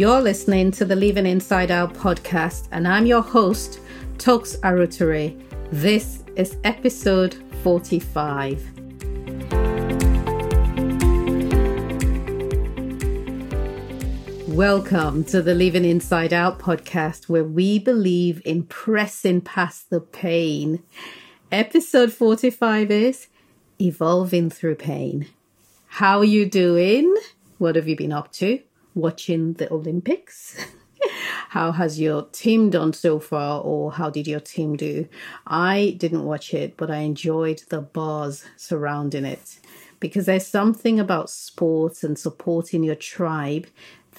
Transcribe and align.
You're 0.00 0.22
listening 0.22 0.70
to 0.70 0.86
the 0.86 0.96
Living 0.96 1.26
Inside 1.26 1.70
Out 1.70 1.92
podcast, 1.92 2.68
and 2.72 2.88
I'm 2.88 3.04
your 3.04 3.20
host, 3.20 3.80
Toks 4.16 4.56
Arotere. 4.60 5.38
This 5.70 6.24
is 6.36 6.56
episode 6.64 7.34
45. 7.62 8.62
Welcome 14.48 15.22
to 15.24 15.42
the 15.42 15.54
Living 15.54 15.84
Inside 15.84 16.32
Out 16.32 16.58
podcast, 16.58 17.28
where 17.28 17.44
we 17.44 17.78
believe 17.78 18.40
in 18.46 18.62
pressing 18.62 19.42
past 19.42 19.90
the 19.90 20.00
pain. 20.00 20.82
Episode 21.52 22.10
45 22.10 22.90
is 22.90 23.26
Evolving 23.78 24.48
Through 24.48 24.76
Pain. 24.76 25.26
How 25.88 26.20
are 26.20 26.24
you 26.24 26.46
doing? 26.46 27.14
What 27.58 27.76
have 27.76 27.86
you 27.86 27.96
been 27.96 28.12
up 28.12 28.32
to? 28.32 28.60
Watching 28.94 29.54
the 29.54 29.72
Olympics? 29.72 30.56
how 31.48 31.72
has 31.72 32.00
your 32.00 32.26
team 32.32 32.70
done 32.70 32.92
so 32.92 33.18
far, 33.18 33.60
or 33.62 33.92
how 33.92 34.10
did 34.10 34.26
your 34.26 34.40
team 34.40 34.76
do? 34.76 35.08
I 35.46 35.96
didn't 35.98 36.24
watch 36.24 36.54
it, 36.54 36.76
but 36.76 36.90
I 36.90 36.98
enjoyed 36.98 37.62
the 37.68 37.80
buzz 37.80 38.44
surrounding 38.56 39.24
it 39.24 39.58
because 40.00 40.26
there's 40.26 40.46
something 40.46 40.98
about 40.98 41.30
sports 41.30 42.02
and 42.02 42.18
supporting 42.18 42.82
your 42.82 42.94
tribe 42.94 43.66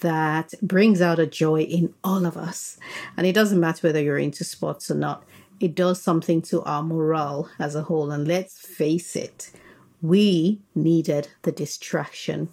that 0.01 0.53
brings 0.61 1.01
out 1.01 1.19
a 1.19 1.25
joy 1.25 1.61
in 1.61 1.93
all 2.03 2.25
of 2.25 2.37
us. 2.37 2.77
And 3.17 3.27
it 3.27 3.33
doesn't 3.33 3.59
matter 3.59 3.87
whether 3.87 4.01
you're 4.01 4.17
into 4.17 4.43
sports 4.43 4.89
or 4.89 4.95
not, 4.95 5.23
it 5.59 5.75
does 5.75 6.01
something 6.01 6.41
to 6.43 6.61
our 6.63 6.83
morale 6.83 7.49
as 7.59 7.75
a 7.75 7.83
whole. 7.83 8.11
And 8.11 8.27
let's 8.27 8.57
face 8.57 9.15
it, 9.15 9.51
we 10.01 10.59
needed 10.75 11.29
the 11.43 11.51
distraction. 11.51 12.49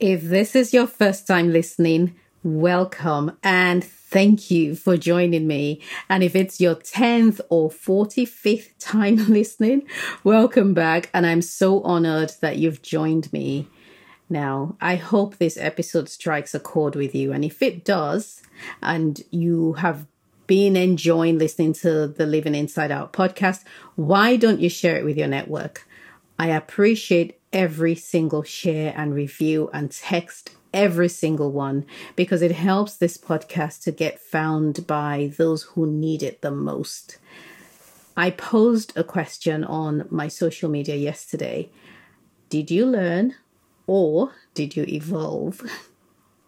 If 0.00 0.22
this 0.22 0.54
is 0.54 0.72
your 0.72 0.86
first 0.86 1.26
time 1.26 1.52
listening, 1.52 2.14
welcome 2.44 3.36
and 3.42 3.82
thank 3.82 4.48
you 4.48 4.76
for 4.76 4.96
joining 4.96 5.48
me. 5.48 5.82
And 6.08 6.22
if 6.22 6.36
it's 6.36 6.60
your 6.60 6.76
10th 6.76 7.40
or 7.48 7.68
45th 7.68 8.68
time 8.78 9.16
listening, 9.28 9.88
welcome 10.22 10.72
back. 10.72 11.10
And 11.12 11.26
I'm 11.26 11.42
so 11.42 11.82
honored 11.82 12.32
that 12.40 12.58
you've 12.58 12.80
joined 12.80 13.32
me. 13.32 13.66
Now, 14.30 14.76
I 14.80 14.94
hope 14.94 15.38
this 15.38 15.56
episode 15.56 16.08
strikes 16.08 16.54
a 16.54 16.60
chord 16.60 16.94
with 16.94 17.12
you. 17.12 17.32
And 17.32 17.44
if 17.44 17.60
it 17.60 17.84
does, 17.84 18.40
and 18.80 19.20
you 19.32 19.72
have 19.74 20.06
been 20.46 20.76
enjoying 20.76 21.38
listening 21.38 21.72
to 21.72 22.06
the 22.06 22.24
Living 22.24 22.54
Inside 22.54 22.92
Out 22.92 23.12
podcast, 23.12 23.64
why 23.96 24.36
don't 24.36 24.60
you 24.60 24.70
share 24.70 24.96
it 24.96 25.04
with 25.04 25.18
your 25.18 25.26
network? 25.26 25.88
I 26.38 26.48
appreciate 26.48 27.37
every 27.52 27.94
single 27.94 28.42
share 28.42 28.92
and 28.96 29.14
review 29.14 29.70
and 29.72 29.90
text 29.90 30.50
every 30.72 31.08
single 31.08 31.50
one 31.50 31.86
because 32.14 32.42
it 32.42 32.52
helps 32.52 32.96
this 32.96 33.16
podcast 33.16 33.82
to 33.82 33.92
get 33.92 34.20
found 34.20 34.86
by 34.86 35.32
those 35.36 35.62
who 35.62 35.86
need 35.86 36.22
it 36.22 36.42
the 36.42 36.50
most. 36.50 37.18
I 38.16 38.30
posed 38.30 38.96
a 38.96 39.04
question 39.04 39.64
on 39.64 40.06
my 40.10 40.28
social 40.28 40.68
media 40.68 40.96
yesterday. 40.96 41.70
Did 42.48 42.70
you 42.70 42.84
learn 42.84 43.34
or 43.86 44.32
did 44.54 44.76
you 44.76 44.84
evolve? 44.88 45.62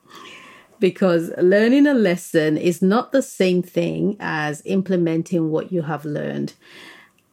because 0.81 1.31
learning 1.39 1.87
a 1.87 1.95
lesson 1.95 2.56
is 2.56 2.83
not 2.83 3.12
the 3.12 3.23
same 3.23 3.62
thing 3.62 4.17
as 4.19 4.62
implementing 4.65 5.51
what 5.51 5.71
you 5.71 5.83
have 5.83 6.05
learned. 6.05 6.55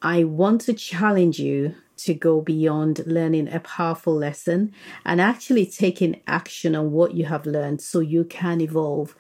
I 0.02 0.26
want 0.26 0.62
to 0.62 0.74
challenge 0.74 1.40
you 1.40 1.74
to 1.98 2.14
go 2.14 2.42
beyond 2.42 3.06
learning 3.06 3.48
a 3.48 3.60
powerful 3.60 4.16
lesson 4.16 4.74
and 5.06 5.20
actually 5.20 5.66
taking 5.66 6.22
action 6.28 6.76
on 6.76 6.92
what 6.92 7.14
you 7.14 7.26
have 7.26 7.46
learned 7.46 7.82
so 7.82 8.00
you 8.00 8.24
can 8.24 8.62
evolve. 8.62 9.16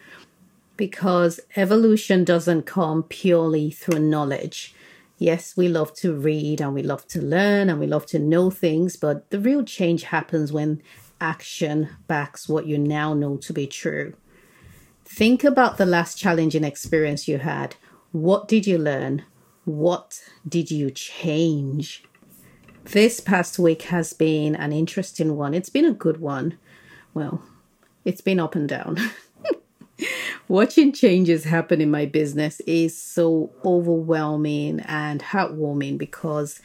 Because 0.75 1.39
evolution 1.56 2.23
doesn't 2.23 2.64
come 2.64 3.03
purely 3.03 3.72
through 3.72 4.00
knowledge. 4.00 4.75
Yes, 5.18 5.57
we 5.57 5.68
love 5.68 5.94
to 5.96 6.13
read 6.13 6.62
and 6.62 6.74
we 6.74 6.84
love 6.84 7.07
to 7.07 7.22
learn 7.22 7.69
and 7.69 7.79
we 7.79 7.88
love 7.88 8.06
to 8.07 8.19
know 8.19 8.52
things, 8.52 8.96
but 8.96 9.29
the 9.31 9.40
real 9.40 9.63
change 9.63 10.03
happens 10.03 10.53
when 10.53 10.81
action 11.19 11.90
backs 12.07 12.47
what 12.47 12.68
you 12.68 12.78
now 12.78 13.13
know 13.13 13.38
to 13.38 13.53
be 13.53 13.66
true. 13.66 14.13
Think 15.06 15.44
about 15.44 15.78
the 15.78 15.85
last 15.85 16.18
challenging 16.18 16.63
experience 16.63 17.28
you 17.28 17.40
had. 17.40 17.75
What 18.12 18.47
did 18.47 18.68
you 18.68 18.78
learn? 18.78 19.23
What 19.66 20.22
did 20.47 20.69
you 20.69 20.91
change? 20.91 22.03
This 22.92 23.20
past 23.20 23.59
week 23.59 23.81
has 23.84 24.14
been 24.14 24.56
an 24.56 24.72
interesting 24.72 25.36
one. 25.36 25.53
It's 25.53 25.70
been 25.70 25.84
a 25.84 25.92
good 25.92 26.22
one. 26.22 26.58
Well, 27.14 27.44
it's 28.06 28.22
been 28.22 28.40
up 28.40 28.56
and 28.56 28.68
down. 28.68 28.98
Watching 30.48 30.94
changes 30.94 31.44
happen 31.44 31.81
in 31.81 31.92
my 31.92 32.06
business 32.06 32.62
is 32.62 32.97
so 32.97 33.52
overwhelming 33.66 34.80
and 34.86 35.22
heartwarming 35.22 35.97
because 35.97 36.62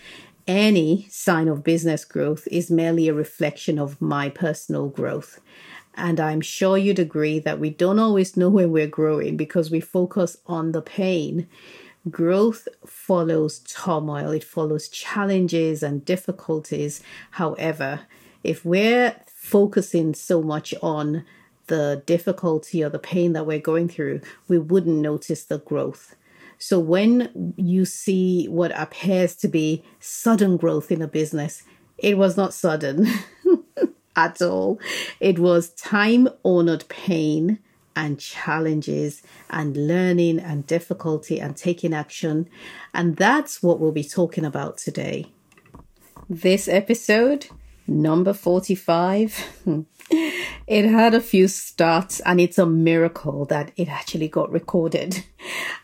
any 0.47 1.09
sign 1.11 1.49
of 1.49 1.65
business 1.65 2.05
growth 2.05 2.47
is 2.53 2.71
merely 2.71 3.09
a 3.09 3.15
reflection 3.15 3.81
of 3.81 4.00
my 4.00 4.28
personal 4.28 4.91
growth. 4.91 5.41
And 5.94 6.21
I'm 6.21 6.41
sure 6.41 6.78
you'd 6.78 7.00
agree 7.00 7.41
that 7.41 7.59
we 7.59 7.71
don't 7.71 7.99
always 7.99 8.37
know 8.37 8.49
when 8.49 8.71
we're 8.71 8.87
growing 8.87 9.37
because 9.37 9.72
we 9.72 9.81
focus 9.81 10.37
on 10.47 10.71
the 10.71 10.82
pain 10.82 11.49
Growth 12.10 12.66
follows 12.84 13.60
turmoil, 13.60 14.30
it 14.30 14.44
follows 14.44 14.88
challenges 14.88 15.82
and 15.82 16.04
difficulties. 16.04 17.00
However, 17.32 18.00
if 18.42 18.64
we're 18.64 19.16
focusing 19.26 20.14
so 20.14 20.42
much 20.42 20.74
on 20.82 21.24
the 21.68 22.02
difficulty 22.06 22.82
or 22.82 22.88
the 22.88 22.98
pain 22.98 23.34
that 23.34 23.46
we're 23.46 23.60
going 23.60 23.88
through, 23.88 24.20
we 24.48 24.58
wouldn't 24.58 24.98
notice 24.98 25.44
the 25.44 25.58
growth. 25.60 26.16
So 26.58 26.78
when 26.78 27.54
you 27.56 27.84
see 27.84 28.46
what 28.46 28.72
appears 28.78 29.34
to 29.36 29.48
be 29.48 29.84
sudden 30.00 30.56
growth 30.56 30.90
in 30.90 31.02
a 31.02 31.08
business, 31.08 31.62
it 31.98 32.19
was 32.19 32.36
not 32.36 32.54
sudden 32.54 33.06
at 34.16 34.42
all. 34.42 34.80
It 35.20 35.38
was 35.38 35.70
time 35.70 36.28
honored 36.44 36.88
pain 36.88 37.58
and 37.94 38.19
challenges 38.19 39.22
and 39.50 39.76
learning 39.76 40.38
and 40.38 40.66
difficulty 40.66 41.41
and 41.41 41.56
taking 41.56 41.94
action. 41.94 42.48
And 42.94 43.16
that's 43.16 43.62
what 43.62 43.80
we'll 43.80 43.92
be 43.92 44.04
talking 44.04 44.44
about 44.44 44.78
today. 44.78 45.26
This 46.28 46.69
episode, 46.69 47.48
number 47.86 48.32
45, 48.32 49.64
it 50.66 50.84
had 50.84 51.14
a 51.14 51.20
few 51.20 51.48
starts 51.48 52.20
and 52.20 52.41
it's 52.41 52.58
a 52.58 52.66
miracle 52.66 53.44
that 53.47 53.72
it 53.76 53.88
actually 53.88 54.28
got 54.28 54.50
recorded. 54.50 55.25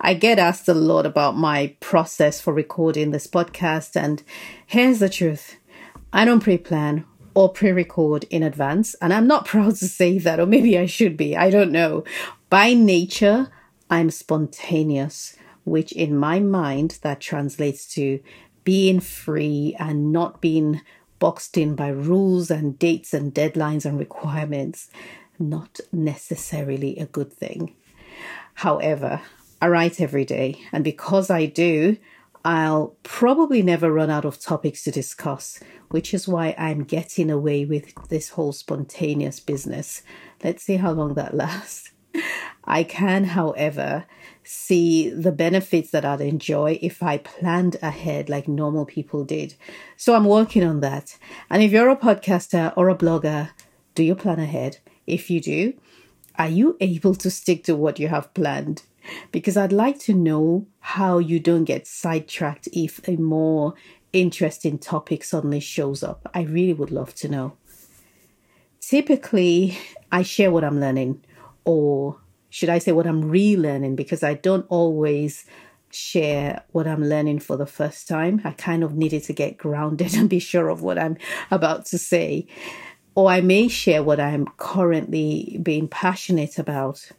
I 0.00 0.14
get 0.14 0.38
asked 0.38 0.68
a 0.68 0.74
lot 0.74 1.06
about 1.06 1.36
my 1.36 1.76
process 1.80 2.40
for 2.40 2.52
recording 2.52 3.10
this 3.10 3.26
podcast, 3.26 3.96
and 4.00 4.22
here's 4.66 5.00
the 5.00 5.08
truth 5.08 5.56
I 6.12 6.24
don't 6.24 6.40
pre 6.40 6.56
plan 6.56 7.04
or 7.38 7.48
pre 7.48 7.70
record 7.70 8.24
in 8.30 8.42
advance. 8.42 8.94
And 8.94 9.14
I'm 9.14 9.28
not 9.28 9.46
proud 9.52 9.76
to 9.76 9.86
say 9.86 10.18
that, 10.18 10.40
or 10.40 10.46
maybe 10.46 10.76
I 10.76 10.86
should 10.86 11.16
be. 11.16 11.36
I 11.36 11.50
don't 11.50 11.70
know. 11.70 12.02
By 12.50 12.74
nature, 12.74 13.52
I'm 13.88 14.10
spontaneous, 14.10 15.36
which 15.64 15.92
in 15.92 16.16
my 16.16 16.40
mind, 16.40 16.98
that 17.02 17.20
translates 17.20 17.86
to 17.94 18.18
being 18.64 18.98
free 18.98 19.76
and 19.78 20.12
not 20.12 20.40
being 20.40 20.80
boxed 21.20 21.56
in 21.56 21.76
by 21.76 21.88
rules 21.88 22.50
and 22.50 22.76
dates 22.76 23.14
and 23.14 23.32
deadlines 23.32 23.84
and 23.86 24.00
requirements. 24.00 24.90
Not 25.38 25.78
necessarily 25.92 26.96
a 26.96 27.06
good 27.06 27.32
thing. 27.32 27.76
However, 28.54 29.20
I 29.62 29.68
write 29.68 30.00
every 30.00 30.24
day, 30.24 30.60
and 30.72 30.82
because 30.82 31.30
I 31.30 31.46
do, 31.46 31.98
I'll 32.48 32.96
probably 33.02 33.60
never 33.60 33.92
run 33.92 34.08
out 34.08 34.24
of 34.24 34.40
topics 34.40 34.82
to 34.84 34.90
discuss, 34.90 35.60
which 35.90 36.14
is 36.14 36.26
why 36.26 36.54
I'm 36.56 36.82
getting 36.82 37.30
away 37.30 37.66
with 37.66 37.92
this 38.08 38.30
whole 38.30 38.52
spontaneous 38.52 39.38
business. 39.38 40.02
Let's 40.42 40.62
see 40.62 40.76
how 40.76 40.92
long 40.92 41.12
that 41.12 41.34
lasts. 41.44 41.92
I 42.64 42.84
can, 42.84 43.24
however, 43.24 44.06
see 44.44 45.10
the 45.10 45.30
benefits 45.30 45.90
that 45.90 46.06
I'd 46.06 46.22
enjoy 46.22 46.78
if 46.80 47.02
I 47.02 47.18
planned 47.18 47.76
ahead 47.82 48.30
like 48.30 48.48
normal 48.48 48.86
people 48.86 49.24
did. 49.26 49.54
So 49.98 50.14
I'm 50.14 50.24
working 50.24 50.64
on 50.64 50.80
that. 50.80 51.18
And 51.50 51.62
if 51.62 51.70
you're 51.70 51.90
a 51.90 51.96
podcaster 51.96 52.72
or 52.78 52.88
a 52.88 52.96
blogger, 52.96 53.50
do 53.94 54.02
you 54.02 54.14
plan 54.14 54.40
ahead? 54.40 54.78
If 55.06 55.28
you 55.28 55.42
do, 55.42 55.74
are 56.36 56.48
you 56.48 56.78
able 56.80 57.14
to 57.16 57.30
stick 57.30 57.64
to 57.64 57.76
what 57.76 57.98
you 57.98 58.08
have 58.08 58.32
planned? 58.32 58.84
Because 59.32 59.56
I'd 59.56 59.72
like 59.72 59.98
to 60.00 60.14
know 60.14 60.66
how 60.80 61.18
you 61.18 61.40
don't 61.40 61.64
get 61.64 61.86
sidetracked 61.86 62.68
if 62.72 63.06
a 63.08 63.16
more 63.16 63.74
interesting 64.12 64.78
topic 64.78 65.24
suddenly 65.24 65.60
shows 65.60 66.02
up. 66.02 66.28
I 66.34 66.42
really 66.42 66.72
would 66.72 66.90
love 66.90 67.14
to 67.16 67.28
know. 67.28 67.56
Typically, 68.80 69.78
I 70.10 70.22
share 70.22 70.50
what 70.50 70.64
I'm 70.64 70.80
learning, 70.80 71.22
or 71.64 72.18
should 72.48 72.70
I 72.70 72.78
say 72.78 72.92
what 72.92 73.06
I'm 73.06 73.24
relearning, 73.24 73.96
because 73.96 74.22
I 74.22 74.34
don't 74.34 74.64
always 74.70 75.44
share 75.90 76.62
what 76.72 76.86
I'm 76.86 77.04
learning 77.04 77.40
for 77.40 77.56
the 77.56 77.66
first 77.66 78.08
time. 78.08 78.40
I 78.44 78.52
kind 78.52 78.82
of 78.82 78.94
needed 78.94 79.24
to 79.24 79.32
get 79.32 79.58
grounded 79.58 80.14
and 80.16 80.28
be 80.28 80.38
sure 80.38 80.68
of 80.68 80.82
what 80.82 80.98
I'm 80.98 81.16
about 81.50 81.86
to 81.86 81.98
say. 81.98 82.46
or 83.14 83.30
I 83.30 83.40
may 83.40 83.68
share 83.68 84.02
what 84.02 84.20
I'm 84.20 84.46
currently 84.58 85.58
being 85.62 85.88
passionate 85.88 86.58
about. 86.58 87.10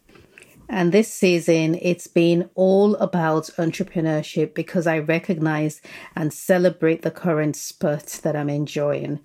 And 0.71 0.91
this 0.91 1.11
season, 1.11 1.79
it's 1.81 2.05
been 2.05 2.47
all 2.53 2.95
about 2.97 3.49
entrepreneurship 3.57 4.53
because 4.53 4.85
I 4.85 4.99
recognize 4.99 5.81
and 6.15 6.31
celebrate 6.31 7.01
the 7.01 7.09
current 7.09 7.55
spurt 7.55 8.05
that 8.21 8.35
I'm 8.35 8.51
enjoying. 8.51 9.19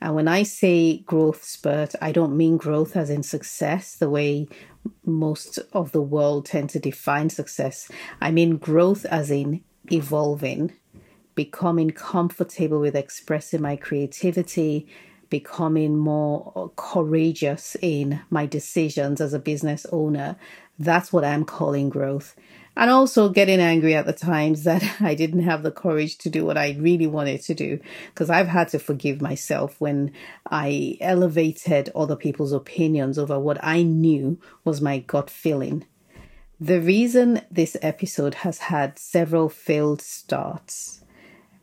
And 0.00 0.14
when 0.14 0.26
I 0.26 0.42
say 0.42 0.98
growth 1.00 1.44
spurt, 1.44 1.94
I 2.00 2.12
don't 2.12 2.36
mean 2.36 2.56
growth 2.56 2.96
as 2.96 3.10
in 3.10 3.22
success, 3.22 3.94
the 3.94 4.08
way 4.08 4.48
most 5.04 5.58
of 5.74 5.92
the 5.92 6.00
world 6.00 6.46
tend 6.46 6.70
to 6.70 6.78
define 6.78 7.28
success. 7.28 7.90
I 8.22 8.30
mean 8.30 8.56
growth 8.56 9.04
as 9.04 9.30
in 9.30 9.62
evolving, 9.92 10.72
becoming 11.34 11.90
comfortable 11.90 12.80
with 12.80 12.96
expressing 12.96 13.60
my 13.60 13.76
creativity, 13.76 14.88
becoming 15.28 15.96
more 15.96 16.70
courageous 16.76 17.76
in 17.82 18.20
my 18.30 18.46
decisions 18.46 19.20
as 19.20 19.34
a 19.34 19.38
business 19.38 19.84
owner. 19.92 20.36
That's 20.78 21.12
what 21.12 21.24
I'm 21.24 21.44
calling 21.44 21.88
growth. 21.88 22.36
And 22.78 22.90
also 22.90 23.30
getting 23.30 23.58
angry 23.58 23.94
at 23.94 24.04
the 24.04 24.12
times 24.12 24.64
that 24.64 25.00
I 25.00 25.14
didn't 25.14 25.44
have 25.44 25.62
the 25.62 25.70
courage 25.70 26.18
to 26.18 26.30
do 26.30 26.44
what 26.44 26.58
I 26.58 26.76
really 26.78 27.06
wanted 27.06 27.42
to 27.42 27.54
do. 27.54 27.80
Because 28.08 28.30
I've 28.30 28.48
had 28.48 28.68
to 28.68 28.78
forgive 28.78 29.20
myself 29.20 29.80
when 29.80 30.12
I 30.50 30.98
elevated 31.00 31.90
other 31.94 32.16
people's 32.16 32.52
opinions 32.52 33.18
over 33.18 33.38
what 33.38 33.58
I 33.62 33.82
knew 33.82 34.38
was 34.64 34.80
my 34.80 34.98
gut 34.98 35.30
feeling. 35.30 35.86
The 36.60 36.80
reason 36.80 37.42
this 37.50 37.76
episode 37.82 38.36
has 38.36 38.58
had 38.58 38.98
several 38.98 39.50
failed 39.50 40.00
starts, 40.00 41.02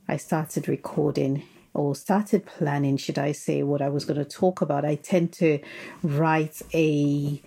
I 0.08 0.18
started 0.18 0.68
recording 0.68 1.44
or 1.74 1.96
started 1.96 2.46
planning, 2.46 2.98
should 2.98 3.18
I 3.18 3.32
say, 3.32 3.64
what 3.64 3.82
I 3.82 3.90
was 3.90 4.06
going 4.06 4.20
to 4.20 4.26
talk 4.26 4.62
about. 4.62 4.86
I 4.86 4.96
tend 4.96 5.34
to 5.34 5.60
write 6.04 6.62
a 6.74 7.42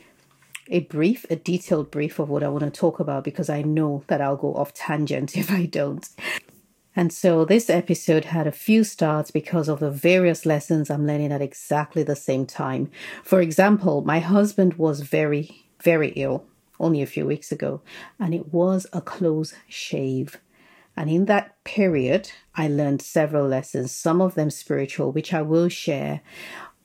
a 0.69 0.81
brief, 0.81 1.27
a 1.31 1.37
detailed 1.37 1.91
brief 1.91 2.19
of 2.19 2.29
what 2.29 2.43
I 2.43 2.49
want 2.49 2.65
to 2.65 2.71
talk 2.71 3.01
about 3.01 3.25
because 3.25 3.49
I 3.49 3.63
know 3.63 4.05
that 4.09 4.21
I'll 4.21 4.37
go 4.37 4.55
off 4.55 4.75
tangent 4.75 5.37
if 5.37 5.51
I 5.51 5.67
don't. 5.67 6.09
And 6.99 7.13
so 7.13 7.45
this 7.45 7.69
episode 7.69 8.25
had 8.25 8.47
a 8.47 8.53
few 8.53 8.83
starts 8.83 9.31
because 9.31 9.69
of 9.69 9.81
the 9.81 9.91
various 9.91 10.47
lessons 10.47 10.89
I'm 10.89 11.07
learning 11.07 11.31
at 11.31 11.43
exactly 11.43 12.03
the 12.03 12.17
same 12.17 12.47
time. 12.47 12.91
For 13.23 13.43
example, 13.43 14.01
my 14.03 14.19
husband 14.19 14.75
was 14.75 15.01
very, 15.01 15.67
very 15.83 16.09
ill 16.17 16.47
only 16.81 17.03
a 17.03 17.07
few 17.07 17.27
weeks 17.27 17.53
ago, 17.53 17.83
and 18.19 18.35
it 18.35 18.53
was 18.53 18.87
a 18.95 19.03
close 19.03 19.55
shave. 19.69 20.39
And 20.97 21.11
in 21.11 21.27
that 21.27 21.63
period, 21.65 22.31
I 22.55 22.69
learned 22.69 23.03
several 23.03 23.47
lessons, 23.47 23.93
some 23.93 24.23
of 24.23 24.35
them 24.35 24.49
spiritual, 24.49 25.13
which 25.13 25.35
I 25.35 25.43
will 25.43 25.69
share. 25.69 26.23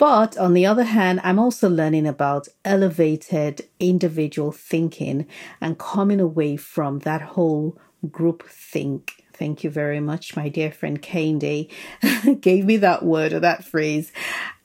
But 0.02 0.36
on 0.36 0.56
the 0.56 0.66
other 0.66 0.86
hand, 0.86 1.22
I'm 1.24 1.38
also 1.38 1.70
learning 1.70 2.08
about 2.08 2.48
elevated 2.66 3.68
individual 3.80 4.52
thinking 4.52 5.28
and 5.62 5.78
coming 5.78 6.20
away 6.20 6.58
from 6.58 7.00
that 7.00 7.22
whole 7.22 7.78
group 8.10 8.42
think. 8.50 9.24
Thank 9.32 9.64
you 9.64 9.70
very 9.70 10.00
much. 10.00 10.36
My 10.36 10.50
dear 10.50 10.72
friend 10.72 11.00
Kane 11.00 11.38
Day 11.38 11.70
gave 12.42 12.66
me 12.66 12.78
that 12.78 13.06
word 13.06 13.32
or 13.32 13.42
that 13.42 13.64
phrase. 13.64 14.12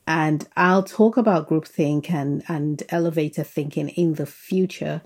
And 0.07 0.49
I'll 0.57 0.83
talk 0.83 1.19
about 1.19 1.51
groupthink 1.51 2.11
and, 2.11 2.43
and 2.49 2.83
elevator 2.89 3.45
thinking 3.45 3.91
in 3.91 4.15
the 4.15 4.25
future. 4.25 5.03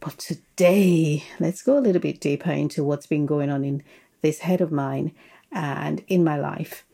But 0.00 0.18
today, 0.18 1.24
let's 1.40 1.62
go 1.62 1.78
a 1.78 1.80
little 1.80 2.02
bit 2.02 2.20
deeper 2.20 2.52
into 2.52 2.84
what's 2.84 3.06
been 3.06 3.24
going 3.24 3.48
on 3.48 3.64
in 3.64 3.82
this 4.20 4.40
head 4.40 4.60
of 4.60 4.70
mine 4.70 5.12
and 5.50 6.04
in 6.08 6.22
my 6.22 6.38
life. 6.38 6.84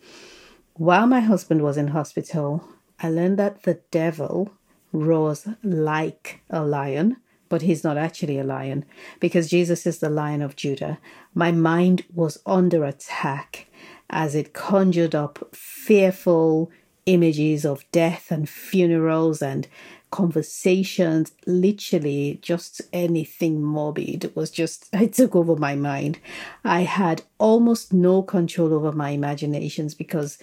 While 0.78 1.08
my 1.08 1.19
husband 1.19 1.62
was 1.62 1.76
in 1.76 1.88
hospital, 1.88 2.62
I 3.00 3.10
learned 3.10 3.36
that 3.40 3.64
the 3.64 3.80
devil 3.90 4.52
roars 4.92 5.48
like 5.64 6.40
a 6.50 6.64
lion, 6.64 7.16
but 7.48 7.62
he's 7.62 7.82
not 7.82 7.98
actually 7.98 8.38
a 8.38 8.44
lion 8.44 8.84
because 9.19 9.50
Jesus 9.50 9.88
is 9.88 9.98
the 9.98 10.08
lion 10.08 10.40
of 10.40 10.54
Judah. 10.54 11.00
My 11.34 11.50
mind 11.50 12.04
was 12.14 12.38
under 12.46 12.84
attack 12.84 13.66
as 14.08 14.36
it 14.36 14.52
conjured 14.52 15.16
up 15.16 15.48
fearful 15.52 16.70
images 17.06 17.66
of 17.66 17.84
death 17.90 18.30
and 18.30 18.48
funerals 18.48 19.42
and 19.42 19.66
conversations, 20.10 21.32
literally 21.46 22.38
just 22.43 22.81
anything 22.93 23.62
morbid 23.62 24.32
was 24.34 24.50
just, 24.50 24.88
I 24.93 25.06
took 25.06 25.34
over 25.37 25.56
my 25.56 25.75
mind. 25.75 26.19
I 26.64 26.82
had 26.82 27.22
almost 27.38 27.93
no 27.93 28.22
control 28.22 28.72
over 28.72 28.93
my 28.93 29.10
imaginations 29.10 29.94
because 29.94 30.38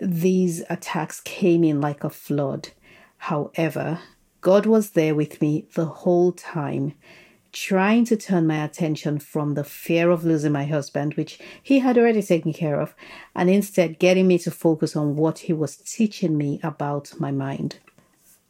these 0.00 0.62
attacks 0.68 1.20
came 1.20 1.64
in 1.64 1.80
like 1.80 2.04
a 2.04 2.10
flood. 2.10 2.70
However, 3.18 4.00
God 4.40 4.66
was 4.66 4.90
there 4.90 5.14
with 5.14 5.40
me 5.40 5.66
the 5.74 5.86
whole 5.86 6.32
time, 6.32 6.94
trying 7.52 8.04
to 8.04 8.16
turn 8.16 8.46
my 8.46 8.62
attention 8.62 9.18
from 9.18 9.54
the 9.54 9.64
fear 9.64 10.10
of 10.10 10.24
losing 10.24 10.52
my 10.52 10.64
husband, 10.64 11.14
which 11.14 11.38
he 11.62 11.78
had 11.78 11.96
already 11.96 12.22
taken 12.22 12.52
care 12.52 12.80
of, 12.80 12.94
and 13.34 13.48
instead 13.48 13.98
getting 13.98 14.28
me 14.28 14.38
to 14.38 14.50
focus 14.50 14.94
on 14.94 15.16
what 15.16 15.40
he 15.40 15.52
was 15.52 15.76
teaching 15.76 16.36
me 16.36 16.60
about 16.62 17.18
my 17.18 17.30
mind. 17.30 17.78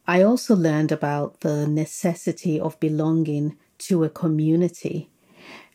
I 0.09 0.23
also 0.23 0.55
learned 0.55 0.93
about 0.93 1.41
the 1.41 1.67
necessity 1.67 2.61
of 2.61 2.79
belonging 2.79 3.57
to 3.79 4.05
a 4.05 4.09
community 4.09 5.11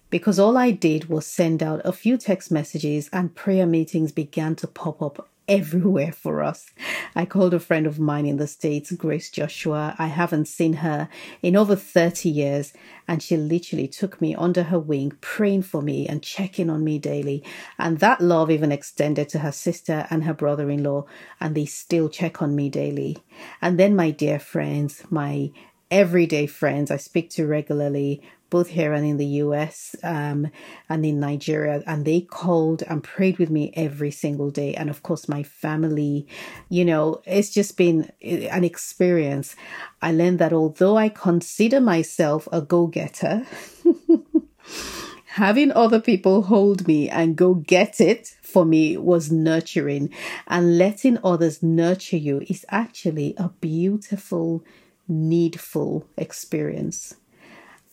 because 0.09 0.39
all 0.39 0.57
I 0.57 0.71
did 0.71 1.09
was 1.09 1.25
send 1.25 1.61
out 1.63 1.81
a 1.83 1.91
few 1.91 2.17
text 2.17 2.51
messages 2.51 3.09
and 3.11 3.35
prayer 3.35 3.65
meetings 3.65 4.11
began 4.11 4.55
to 4.57 4.67
pop 4.67 5.01
up 5.01 5.29
everywhere 5.47 6.11
for 6.11 6.41
us. 6.41 6.71
I 7.15 7.25
called 7.25 7.53
a 7.53 7.59
friend 7.59 7.85
of 7.85 7.99
mine 7.99 8.25
in 8.25 8.37
the 8.37 8.47
States, 8.47 8.91
Grace 8.91 9.29
Joshua. 9.29 9.95
I 9.97 10.07
haven't 10.07 10.47
seen 10.47 10.73
her 10.73 11.09
in 11.41 11.55
over 11.55 11.75
30 11.75 12.29
years, 12.29 12.73
and 13.07 13.21
she 13.21 13.37
literally 13.37 13.87
took 13.87 14.21
me 14.21 14.35
under 14.35 14.63
her 14.63 14.79
wing, 14.79 15.13
praying 15.21 15.63
for 15.63 15.81
me 15.81 16.07
and 16.07 16.23
checking 16.23 16.69
on 16.69 16.83
me 16.83 16.99
daily. 16.99 17.43
And 17.77 17.99
that 17.99 18.21
love 18.21 18.49
even 18.49 18.71
extended 18.71 19.29
to 19.29 19.39
her 19.39 19.51
sister 19.51 20.07
and 20.09 20.23
her 20.23 20.33
brother 20.33 20.69
in 20.69 20.83
law, 20.83 21.05
and 21.39 21.55
they 21.55 21.65
still 21.65 22.09
check 22.09 22.41
on 22.41 22.55
me 22.55 22.69
daily. 22.69 23.17
And 23.61 23.79
then 23.79 23.95
my 23.95 24.11
dear 24.11 24.39
friends, 24.39 25.03
my 25.09 25.51
everyday 25.89 26.47
friends 26.47 26.89
I 26.89 26.97
speak 26.97 27.29
to 27.31 27.45
regularly 27.45 28.21
both 28.51 28.67
here 28.67 28.93
and 28.93 29.03
in 29.03 29.17
the 29.17 29.25
US 29.45 29.95
um, 30.03 30.51
and 30.89 31.03
in 31.03 31.19
Nigeria. 31.19 31.81
And 31.87 32.05
they 32.05 32.21
called 32.21 32.83
and 32.83 33.03
prayed 33.03 33.39
with 33.39 33.49
me 33.49 33.73
every 33.75 34.11
single 34.11 34.51
day. 34.51 34.75
And 34.75 34.89
of 34.89 35.01
course, 35.01 35.27
my 35.27 35.41
family, 35.41 36.27
you 36.69 36.85
know, 36.85 37.21
it's 37.25 37.49
just 37.49 37.77
been 37.77 38.11
an 38.21 38.63
experience. 38.63 39.55
I 40.01 40.11
learned 40.11 40.37
that 40.39 40.53
although 40.53 40.97
I 40.97 41.09
consider 41.09 41.81
myself 41.81 42.47
a 42.51 42.61
go 42.61 42.87
getter, 42.87 43.47
having 45.25 45.71
other 45.71 46.01
people 46.01 46.43
hold 46.43 46.87
me 46.87 47.09
and 47.09 47.37
go 47.37 47.53
get 47.53 48.01
it 48.01 48.35
for 48.41 48.65
me 48.65 48.97
was 48.97 49.31
nurturing. 49.31 50.09
And 50.47 50.77
letting 50.77 51.17
others 51.23 51.63
nurture 51.63 52.17
you 52.17 52.41
is 52.47 52.65
actually 52.67 53.33
a 53.37 53.47
beautiful, 53.61 54.65
needful 55.07 56.05
experience. 56.17 57.15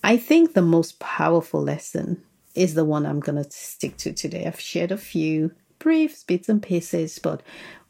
I 0.03 0.17
think 0.17 0.53
the 0.53 0.63
most 0.63 0.99
powerful 0.99 1.63
lesson 1.63 2.23
is 2.55 2.75
the 2.75 2.85
one 2.85 3.07
I'm 3.07 3.21
going 3.21 3.43
to 3.43 3.51
stick 3.51 3.97
to 3.99 4.13
today. 4.13 4.47
I've 4.47 4.61
shared 4.61 4.93
a 4.93 4.97
few 4.97 5.53
brief 5.79 6.27
bits 6.27 6.49
and 6.49 6.63
pieces, 6.63 7.19
but 7.19 7.43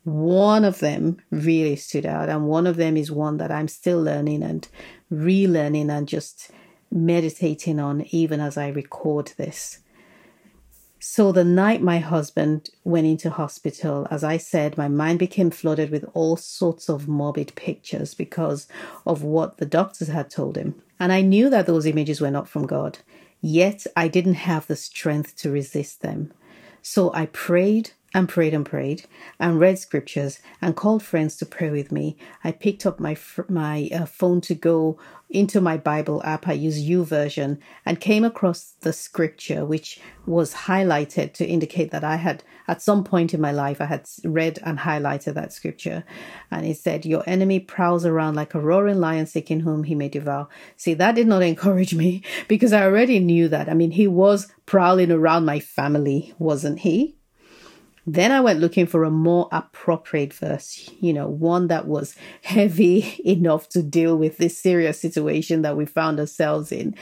one 0.05 0.65
of 0.65 0.81
them 0.81 1.19
really 1.31 1.77
stood 1.77 2.07
out. 2.07 2.29
And 2.29 2.49
one 2.49 2.67
of 2.67 2.77
them 2.77 2.97
is 2.97 3.11
one 3.11 3.37
that 3.38 3.50
I'm 3.50 3.69
still 3.69 4.03
learning 4.03 4.43
and 4.43 4.67
relearning 5.12 5.91
and 5.91 6.09
just 6.09 6.50
meditating 6.91 7.79
on 7.79 8.07
even 8.11 8.41
as 8.41 8.57
I 8.57 8.69
record 8.69 9.33
this. 9.37 9.81
So, 11.00 11.31
the 11.31 11.45
night 11.45 11.81
my 11.81 11.99
husband 11.99 12.71
went 12.83 13.07
into 13.07 13.31
hospital, 13.31 14.09
as 14.11 14.25
I 14.25 14.37
said, 14.37 14.76
my 14.76 14.88
mind 14.88 15.21
became 15.21 15.50
flooded 15.50 15.90
with 15.90 16.05
all 16.12 16.37
sorts 16.37 16.88
of 16.88 17.07
morbid 17.07 17.55
pictures 17.55 18.14
because 18.14 18.67
of 19.07 19.23
what 19.23 19.59
the 19.59 19.67
doctors 19.67 20.09
had 20.09 20.28
told 20.28 20.57
him. 20.57 20.75
And 20.99 21.12
I 21.12 21.21
knew 21.21 21.50
that 21.50 21.67
those 21.67 21.87
images 21.87 22.21
were 22.21 22.33
not 22.33 22.49
from 22.49 22.67
God, 22.67 22.99
yet 23.40 23.87
I 23.97 24.09
didn't 24.09 24.35
have 24.35 24.67
the 24.67 24.75
strength 24.75 25.37
to 25.37 25.50
resist 25.52 26.00
them. 26.00 26.33
So 26.83 27.12
I 27.14 27.26
prayed 27.26 27.93
and 28.18 28.28
prayed 28.28 28.52
and 28.52 28.66
prayed 28.66 29.06
and 29.38 29.60
read 29.60 29.78
scriptures 29.78 30.40
and 30.60 30.75
called 30.75 31.04
friends 31.04 31.37
to 31.37 31.46
pray 31.46 31.70
with 31.70 31.92
me. 31.92 32.16
I 32.42 32.50
picked 32.50 32.84
up 32.84 32.98
my 32.98 33.16
my 33.48 33.88
uh, 33.94 34.06
phone 34.06 34.40
to 34.42 34.56
go 34.56 34.98
into 35.30 35.60
my 35.60 35.76
Bible 35.76 36.20
app. 36.25 36.48
I 36.48 36.54
use 36.54 36.80
U 36.80 37.04
YouVersion 37.04 37.58
and 37.87 38.00
came 38.00 38.25
across 38.25 38.75
the 38.80 38.92
scripture 38.92 39.64
which 39.64 40.00
was 40.26 40.52
highlighted 40.52 41.32
to 41.34 41.46
indicate 41.46 41.92
that 41.92 42.02
I 42.02 42.16
had 42.16 42.42
at 42.66 42.82
some 42.82 43.04
point 43.04 43.34
in 43.34 43.40
my 43.40 43.52
life 43.52 43.80
I 43.80 43.84
had 43.84 44.08
read 44.25 44.58
and 44.64 44.80
highlighted 44.80 45.34
that 45.34 45.52
scripture 45.52 46.02
and 46.50 46.66
it 46.66 46.76
said 46.76 47.06
your 47.06 47.22
enemy 47.25 47.60
prowls 47.60 48.04
around 48.04 48.34
like 48.34 48.54
a 48.54 48.60
roaring 48.60 48.98
lion 48.98 49.26
seeking 49.26 49.60
whom 49.60 49.84
he 49.84 49.94
may 49.94 50.08
devour. 50.08 50.48
See 50.76 50.94
that 50.94 51.14
did 51.14 51.28
not 51.28 51.42
encourage 51.52 51.94
me 51.94 52.22
because 52.48 52.72
I 52.72 52.82
already 52.82 53.20
knew 53.20 53.46
that. 53.46 53.68
I 53.68 53.75
mean 53.75 53.92
he 53.92 54.08
was 54.08 54.52
prowling 54.66 55.12
around 55.12 55.44
my 55.44 55.60
family, 55.60 56.34
wasn't 56.38 56.80
he? 56.80 57.17
Then 58.11 58.33
I 58.33 58.41
went 58.41 58.61
looking 58.61 58.87
for 58.87 59.05
a 59.05 59.11
more 59.11 59.50
appropriate 59.53 60.33
verse, 60.33 60.88
you 60.99 61.12
know, 61.12 61.29
one 61.29 61.69
that 61.69 61.87
was 61.87 62.17
heavy 62.43 63.21
enough 63.25 63.69
to 63.71 63.83
deal 63.83 64.17
with 64.17 64.38
this 64.38 64.57
serious 64.57 64.99
situation 64.99 65.61
that 65.61 65.77
we 65.77 65.85
found 65.85 66.19
ourselves 66.19 66.73
in. 66.73 66.95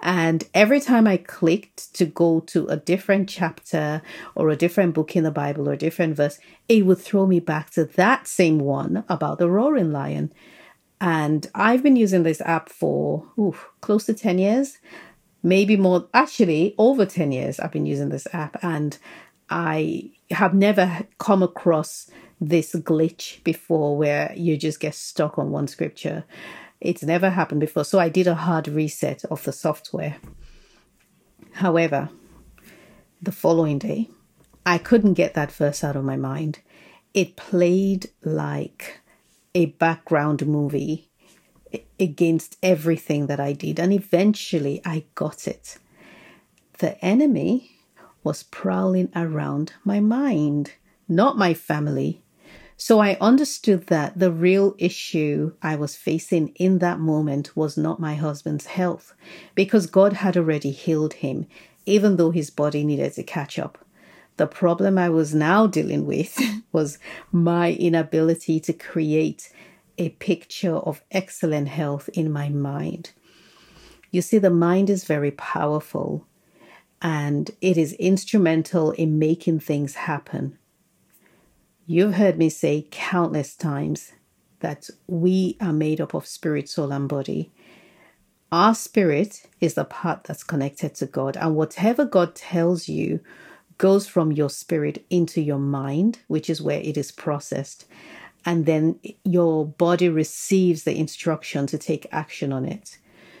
And 0.00 0.42
every 0.54 0.80
time 0.80 1.06
I 1.06 1.18
clicked 1.18 1.94
to 1.94 2.06
go 2.06 2.40
to 2.40 2.66
a 2.66 2.76
different 2.76 3.28
chapter 3.28 4.02
or 4.34 4.48
a 4.48 4.56
different 4.56 4.94
book 4.94 5.14
in 5.14 5.22
the 5.22 5.30
Bible 5.30 5.68
or 5.68 5.74
a 5.74 5.78
different 5.78 6.16
verse, 6.16 6.40
it 6.68 6.84
would 6.84 6.98
throw 6.98 7.24
me 7.24 7.38
back 7.38 7.70
to 7.70 7.84
that 7.84 8.26
same 8.26 8.58
one 8.58 9.04
about 9.08 9.38
the 9.38 9.48
roaring 9.48 9.92
lion. 9.92 10.32
And 11.00 11.48
I've 11.54 11.84
been 11.84 11.94
using 11.94 12.24
this 12.24 12.40
app 12.40 12.68
for 12.68 13.24
ooh, 13.38 13.54
close 13.80 14.06
to 14.06 14.14
10 14.14 14.40
years, 14.40 14.78
maybe 15.40 15.76
more, 15.76 16.08
actually, 16.12 16.74
over 16.78 17.06
10 17.06 17.30
years. 17.30 17.60
I've 17.60 17.70
been 17.70 17.86
using 17.86 18.08
this 18.08 18.26
app. 18.32 18.56
And 18.60 18.98
I 19.48 20.10
have 20.30 20.54
never 20.54 21.06
come 21.18 21.42
across 21.42 22.10
this 22.40 22.74
glitch 22.74 23.42
before 23.44 23.96
where 23.96 24.32
you 24.36 24.56
just 24.56 24.80
get 24.80 24.94
stuck 24.94 25.38
on 25.38 25.50
one 25.50 25.66
scripture. 25.66 26.24
It's 26.80 27.02
never 27.02 27.30
happened 27.30 27.60
before. 27.60 27.84
So 27.84 27.98
I 27.98 28.08
did 28.08 28.26
a 28.26 28.34
hard 28.34 28.68
reset 28.68 29.24
of 29.26 29.42
the 29.44 29.52
software. 29.52 30.16
However, 31.54 32.10
the 33.20 33.32
following 33.32 33.78
day, 33.78 34.08
I 34.64 34.78
couldn't 34.78 35.14
get 35.14 35.34
that 35.34 35.50
verse 35.50 35.82
out 35.82 35.96
of 35.96 36.04
my 36.04 36.16
mind. 36.16 36.60
It 37.14 37.36
played 37.36 38.10
like 38.22 39.00
a 39.54 39.66
background 39.66 40.46
movie 40.46 41.10
against 41.98 42.56
everything 42.62 43.26
that 43.26 43.40
I 43.40 43.52
did. 43.52 43.80
And 43.80 43.92
eventually 43.92 44.80
I 44.84 45.04
got 45.14 45.48
it. 45.48 45.78
The 46.78 47.02
enemy 47.04 47.77
was 48.22 48.42
prowling 48.42 49.10
around 49.14 49.72
my 49.84 50.00
mind, 50.00 50.72
not 51.08 51.38
my 51.38 51.54
family. 51.54 52.22
So 52.76 53.00
I 53.00 53.16
understood 53.20 53.88
that 53.88 54.18
the 54.18 54.30
real 54.30 54.74
issue 54.78 55.52
I 55.62 55.74
was 55.74 55.96
facing 55.96 56.48
in 56.50 56.78
that 56.78 57.00
moment 57.00 57.56
was 57.56 57.76
not 57.76 57.98
my 58.00 58.14
husband's 58.14 58.66
health, 58.66 59.14
because 59.54 59.86
God 59.86 60.12
had 60.12 60.36
already 60.36 60.70
healed 60.70 61.14
him, 61.14 61.46
even 61.86 62.16
though 62.16 62.30
his 62.30 62.50
body 62.50 62.84
needed 62.84 63.14
to 63.14 63.22
catch 63.24 63.58
up. 63.58 63.84
The 64.36 64.46
problem 64.46 64.96
I 64.96 65.08
was 65.08 65.34
now 65.34 65.66
dealing 65.66 66.06
with 66.06 66.40
was 66.72 66.98
my 67.32 67.72
inability 67.72 68.60
to 68.60 68.72
create 68.72 69.52
a 69.98 70.10
picture 70.10 70.76
of 70.76 71.02
excellent 71.10 71.66
health 71.66 72.08
in 72.12 72.30
my 72.30 72.48
mind. 72.48 73.10
You 74.12 74.22
see, 74.22 74.38
the 74.38 74.50
mind 74.50 74.88
is 74.88 75.04
very 75.04 75.32
powerful 75.32 76.26
and 77.00 77.50
it 77.60 77.76
is 77.76 77.92
instrumental 77.94 78.90
in 78.92 79.18
making 79.18 79.60
things 79.60 79.94
happen. 79.94 80.58
You've 81.86 82.14
heard 82.14 82.36
me 82.36 82.48
say 82.50 82.86
countless 82.90 83.54
times 83.54 84.12
that 84.60 84.90
we 85.06 85.56
are 85.60 85.72
made 85.72 86.00
up 86.00 86.14
of 86.14 86.26
spirit, 86.26 86.68
soul, 86.68 86.92
and 86.92 87.08
body. 87.08 87.50
Our 88.50 88.74
spirit 88.74 89.46
is 89.60 89.74
the 89.74 89.84
part 89.84 90.24
that's 90.24 90.42
connected 90.42 90.94
to 90.96 91.06
God, 91.06 91.36
and 91.36 91.54
whatever 91.54 92.04
God 92.04 92.34
tells 92.34 92.88
you 92.88 93.20
goes 93.78 94.08
from 94.08 94.32
your 94.32 94.50
spirit 94.50 95.04
into 95.08 95.40
your 95.40 95.58
mind, 95.58 96.18
which 96.26 96.50
is 96.50 96.60
where 96.60 96.80
it 96.80 96.96
is 96.96 97.12
processed. 97.12 97.86
And 98.44 98.66
then 98.66 98.98
your 99.24 99.66
body 99.66 100.08
receives 100.08 100.84
the 100.84 100.96
instruction 100.96 101.66
to 101.68 101.78
take 101.78 102.06
action 102.10 102.52
on 102.52 102.64
it. 102.64 102.98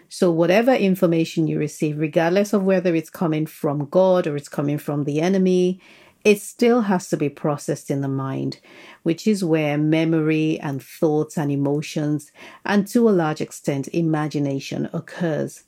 So, 0.08 0.30
whatever 0.30 0.72
information 0.74 1.46
you 1.46 1.58
receive, 1.58 1.98
regardless 1.98 2.52
of 2.52 2.64
whether 2.64 2.94
it's 2.94 3.10
coming 3.10 3.46
from 3.46 3.86
God 3.86 4.26
or 4.26 4.36
it's 4.36 4.48
coming 4.48 4.78
from 4.78 5.04
the 5.04 5.20
enemy, 5.20 5.80
it 6.24 6.40
still 6.40 6.82
has 6.82 7.08
to 7.10 7.16
be 7.16 7.28
processed 7.28 7.90
in 7.90 8.00
the 8.00 8.08
mind, 8.08 8.58
which 9.02 9.26
is 9.26 9.44
where 9.44 9.78
memory 9.78 10.58
and 10.60 10.82
thoughts 10.82 11.36
and 11.36 11.52
emotions, 11.52 12.32
and 12.64 12.86
to 12.88 13.08
a 13.08 13.10
large 13.10 13.40
extent, 13.40 13.88
imagination 13.88 14.88
occurs. 14.92 15.64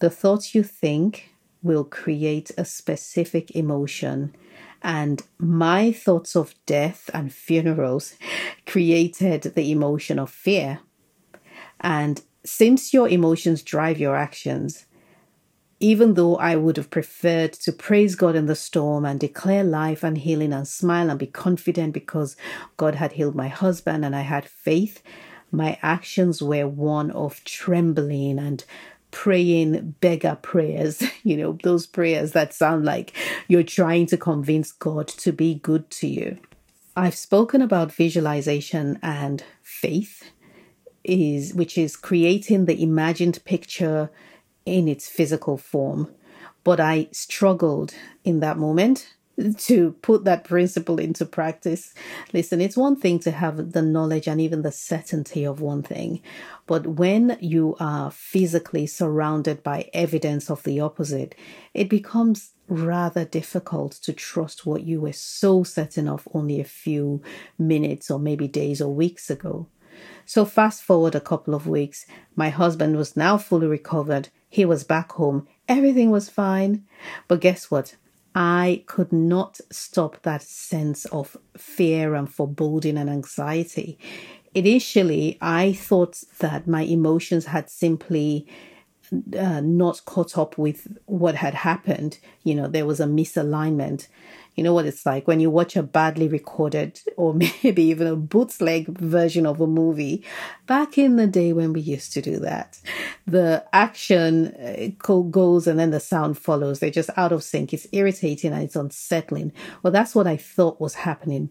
The 0.00 0.10
thoughts 0.10 0.54
you 0.54 0.62
think 0.62 1.30
will 1.62 1.84
create 1.84 2.50
a 2.56 2.64
specific 2.64 3.50
emotion. 3.56 4.34
And 4.82 5.22
my 5.38 5.90
thoughts 5.90 6.36
of 6.36 6.54
death 6.66 7.10
and 7.12 7.32
funerals 7.32 8.14
created 8.66 9.42
the 9.42 9.72
emotion 9.72 10.18
of 10.18 10.30
fear. 10.30 10.80
And 11.80 12.22
since 12.46 12.94
your 12.94 13.08
emotions 13.08 13.62
drive 13.62 13.98
your 13.98 14.16
actions, 14.16 14.86
even 15.80 16.14
though 16.14 16.36
I 16.36 16.56
would 16.56 16.76
have 16.76 16.90
preferred 16.90 17.52
to 17.54 17.72
praise 17.72 18.14
God 18.14 18.34
in 18.34 18.46
the 18.46 18.54
storm 18.54 19.04
and 19.04 19.20
declare 19.20 19.64
life 19.64 20.02
and 20.02 20.16
healing 20.16 20.52
and 20.52 20.66
smile 20.66 21.10
and 21.10 21.18
be 21.18 21.26
confident 21.26 21.92
because 21.92 22.36
God 22.76 22.94
had 22.94 23.12
healed 23.12 23.34
my 23.34 23.48
husband 23.48 24.04
and 24.04 24.16
I 24.16 24.22
had 24.22 24.46
faith, 24.46 25.02
my 25.52 25.78
actions 25.82 26.42
were 26.42 26.66
one 26.66 27.10
of 27.10 27.44
trembling 27.44 28.38
and 28.38 28.64
praying 29.10 29.96
beggar 30.00 30.38
prayers, 30.40 31.02
you 31.22 31.36
know, 31.36 31.58
those 31.62 31.86
prayers 31.86 32.32
that 32.32 32.54
sound 32.54 32.84
like 32.84 33.12
you're 33.48 33.62
trying 33.62 34.06
to 34.06 34.16
convince 34.16 34.72
God 34.72 35.08
to 35.08 35.32
be 35.32 35.56
good 35.56 35.90
to 35.90 36.06
you. 36.06 36.38
I've 36.96 37.14
spoken 37.14 37.60
about 37.60 37.92
visualization 37.92 38.98
and 39.02 39.44
faith 39.62 40.30
is 41.08 41.54
which 41.54 41.78
is 41.78 41.96
creating 41.96 42.64
the 42.64 42.82
imagined 42.82 43.44
picture 43.44 44.10
in 44.64 44.88
its 44.88 45.08
physical 45.08 45.56
form. 45.56 46.12
But 46.64 46.80
I 46.80 47.08
struggled 47.12 47.94
in 48.24 48.40
that 48.40 48.58
moment 48.58 49.14
to 49.58 49.92
put 50.02 50.24
that 50.24 50.44
principle 50.44 50.98
into 50.98 51.26
practice. 51.26 51.92
Listen, 52.32 52.60
it's 52.60 52.76
one 52.76 52.96
thing 52.96 53.18
to 53.20 53.30
have 53.30 53.72
the 53.72 53.82
knowledge 53.82 54.26
and 54.26 54.40
even 54.40 54.62
the 54.62 54.72
certainty 54.72 55.44
of 55.44 55.60
one 55.60 55.82
thing, 55.82 56.22
but 56.66 56.86
when 56.86 57.36
you 57.40 57.76
are 57.78 58.10
physically 58.10 58.86
surrounded 58.86 59.62
by 59.62 59.90
evidence 59.92 60.50
of 60.50 60.62
the 60.62 60.80
opposite, 60.80 61.34
it 61.74 61.88
becomes 61.88 62.52
rather 62.68 63.24
difficult 63.24 63.92
to 63.92 64.12
trust 64.12 64.66
what 64.66 64.82
you 64.82 65.00
were 65.00 65.12
so 65.12 65.62
certain 65.62 66.08
of 66.08 66.26
only 66.34 66.58
a 66.58 66.64
few 66.64 67.22
minutes 67.58 68.10
or 68.10 68.18
maybe 68.18 68.48
days 68.48 68.80
or 68.80 68.92
weeks 68.92 69.30
ago. 69.30 69.68
So, 70.24 70.44
fast 70.44 70.82
forward 70.82 71.14
a 71.14 71.20
couple 71.20 71.54
of 71.54 71.66
weeks, 71.66 72.06
my 72.34 72.48
husband 72.48 72.96
was 72.96 73.16
now 73.16 73.38
fully 73.38 73.66
recovered. 73.66 74.28
He 74.48 74.64
was 74.64 74.84
back 74.84 75.12
home. 75.12 75.46
Everything 75.68 76.10
was 76.10 76.28
fine. 76.28 76.84
But 77.28 77.40
guess 77.40 77.70
what? 77.70 77.96
I 78.34 78.82
could 78.86 79.12
not 79.12 79.60
stop 79.70 80.22
that 80.22 80.42
sense 80.42 81.06
of 81.06 81.36
fear 81.56 82.14
and 82.14 82.30
foreboding 82.30 82.98
and 82.98 83.08
anxiety. 83.08 83.98
Initially, 84.54 85.38
I 85.40 85.72
thought 85.72 86.22
that 86.40 86.66
my 86.66 86.82
emotions 86.82 87.46
had 87.46 87.70
simply 87.70 88.46
uh, 89.38 89.60
not 89.60 90.02
caught 90.04 90.36
up 90.36 90.58
with 90.58 90.98
what 91.06 91.34
had 91.36 91.54
happened. 91.54 92.18
You 92.42 92.54
know, 92.56 92.68
there 92.68 92.86
was 92.86 93.00
a 93.00 93.06
misalignment. 93.06 94.08
You 94.56 94.64
know 94.64 94.72
what 94.72 94.86
it's 94.86 95.04
like 95.04 95.28
when 95.28 95.38
you 95.38 95.50
watch 95.50 95.76
a 95.76 95.82
badly 95.82 96.28
recorded 96.28 96.98
or 97.16 97.34
maybe 97.62 97.82
even 97.82 98.06
a 98.06 98.16
bootleg 98.16 98.88
version 98.88 99.46
of 99.46 99.60
a 99.60 99.66
movie. 99.66 100.24
Back 100.66 100.96
in 100.96 101.16
the 101.16 101.26
day 101.26 101.52
when 101.52 101.74
we 101.74 101.80
used 101.82 102.12
to 102.14 102.22
do 102.22 102.38
that, 102.40 102.80
the 103.26 103.64
action 103.72 104.46
uh, 104.56 105.20
goes 105.30 105.66
and 105.66 105.78
then 105.78 105.90
the 105.90 106.00
sound 106.00 106.38
follows. 106.38 106.80
They're 106.80 106.90
just 106.90 107.10
out 107.16 107.32
of 107.32 107.44
sync. 107.44 107.74
It's 107.74 107.86
irritating 107.92 108.52
and 108.52 108.62
it's 108.62 108.76
unsettling. 108.76 109.52
Well, 109.82 109.92
that's 109.92 110.14
what 110.14 110.26
I 110.26 110.38
thought 110.38 110.80
was 110.80 110.94
happening. 110.94 111.50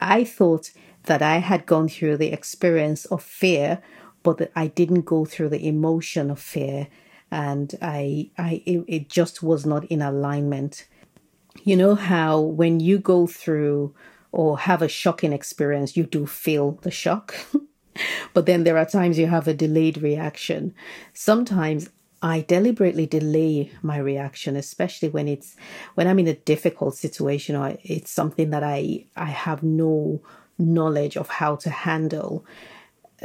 I 0.00 0.24
thought 0.24 0.70
that 1.04 1.20
I 1.20 1.38
had 1.38 1.66
gone 1.66 1.88
through 1.88 2.16
the 2.16 2.32
experience 2.32 3.04
of 3.06 3.22
fear, 3.22 3.82
but 4.22 4.38
that 4.38 4.52
I 4.56 4.68
didn't 4.68 5.02
go 5.02 5.26
through 5.26 5.50
the 5.50 5.66
emotion 5.66 6.30
of 6.30 6.40
fear 6.40 6.88
and 7.30 7.74
I, 7.80 8.30
I, 8.38 8.62
it, 8.66 8.84
it 8.88 9.08
just 9.08 9.42
was 9.42 9.64
not 9.64 9.84
in 9.86 10.02
alignment 10.02 10.86
you 11.64 11.76
know 11.76 11.94
how 11.94 12.40
when 12.40 12.80
you 12.80 12.98
go 12.98 13.26
through 13.26 13.94
or 14.32 14.58
have 14.58 14.82
a 14.82 14.88
shocking 14.88 15.32
experience, 15.32 15.96
you 15.96 16.04
do 16.04 16.26
feel 16.26 16.72
the 16.82 16.90
shock. 16.90 17.34
but 18.34 18.46
then 18.46 18.64
there 18.64 18.78
are 18.78 18.86
times 18.86 19.18
you 19.18 19.26
have 19.26 19.48
a 19.48 19.54
delayed 19.54 19.98
reaction. 19.98 20.74
Sometimes 21.12 21.88
I 22.22 22.42
deliberately 22.42 23.06
delay 23.06 23.72
my 23.82 23.96
reaction, 23.96 24.56
especially 24.56 25.08
when 25.08 25.26
it's 25.26 25.56
when 25.94 26.06
I'm 26.06 26.18
in 26.18 26.28
a 26.28 26.34
difficult 26.34 26.96
situation 26.96 27.56
or 27.56 27.76
it's 27.82 28.10
something 28.10 28.50
that 28.50 28.62
I 28.62 29.06
I 29.16 29.26
have 29.26 29.62
no 29.62 30.20
knowledge 30.58 31.16
of 31.16 31.28
how 31.28 31.56
to 31.56 31.70
handle. 31.70 32.44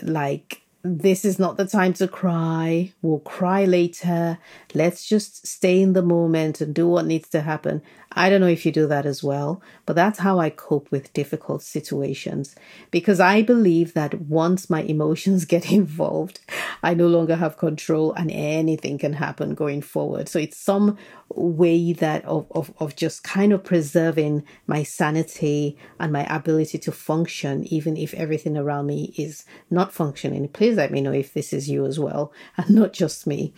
Like 0.01 0.61
this 0.85 1.25
is 1.25 1.39
not 1.39 1.57
the 1.57 1.65
time 1.65 1.93
to 1.93 2.07
cry. 2.07 2.93
We'll 3.01 3.19
cry 3.19 3.65
later. 3.65 4.37
Let's 4.73 5.05
just 5.05 5.45
stay 5.45 5.81
in 5.81 5.93
the 5.93 6.03
moment 6.03 6.61
and 6.61 6.75
do 6.75 6.87
what 6.87 7.07
needs 7.07 7.27
to 7.29 7.41
happen. 7.41 7.81
I 8.15 8.29
don't 8.29 8.39
know 8.39 8.47
if 8.47 8.65
you 8.65 8.71
do 8.71 8.87
that 8.87 9.05
as 9.05 9.21
well, 9.21 9.61
but 9.85 9.95
that's 9.95 10.19
how 10.19 10.39
I 10.39 10.49
cope 10.49 10.89
with 10.89 11.11
difficult 11.11 11.61
situations 11.61 12.55
because 12.89 13.19
I 13.19 13.41
believe 13.41 13.93
that 13.93 14.21
once 14.21 14.69
my 14.69 14.81
emotions 14.95 15.43
get 15.43 15.71
involved, 15.71 16.39
I 16.81 16.93
no 16.93 17.07
longer 17.07 17.35
have 17.35 17.57
control 17.57 18.13
and 18.13 18.31
anything 18.31 18.97
can 18.97 19.13
happen 19.13 19.53
going 19.53 19.81
forward. 19.81 20.29
So 20.29 20.39
it's 20.39 20.57
some 20.57 20.97
way 21.29 21.91
that 21.93 22.23
of, 22.25 22.47
of, 22.51 22.73
of 22.79 22.95
just 22.95 23.23
kind 23.23 23.51
of 23.51 23.63
preserving 23.63 24.43
my 24.65 24.83
sanity 24.83 25.77
and 25.99 26.13
my 26.13 26.25
ability 26.33 26.77
to 26.79 26.91
function, 26.91 27.65
even 27.65 27.97
if 27.97 28.13
everything 28.13 28.57
around 28.57 28.85
me 28.85 29.13
is 29.17 29.43
not 29.69 29.91
functioning. 29.91 30.47
Please 30.47 30.77
let 30.77 30.91
me 30.91 31.01
know 31.01 31.11
if 31.11 31.33
this 31.33 31.51
is 31.51 31.69
you 31.69 31.85
as 31.85 31.99
well 31.99 32.31
and 32.57 32.69
not 32.69 32.93
just 32.93 33.27
me. 33.27 33.53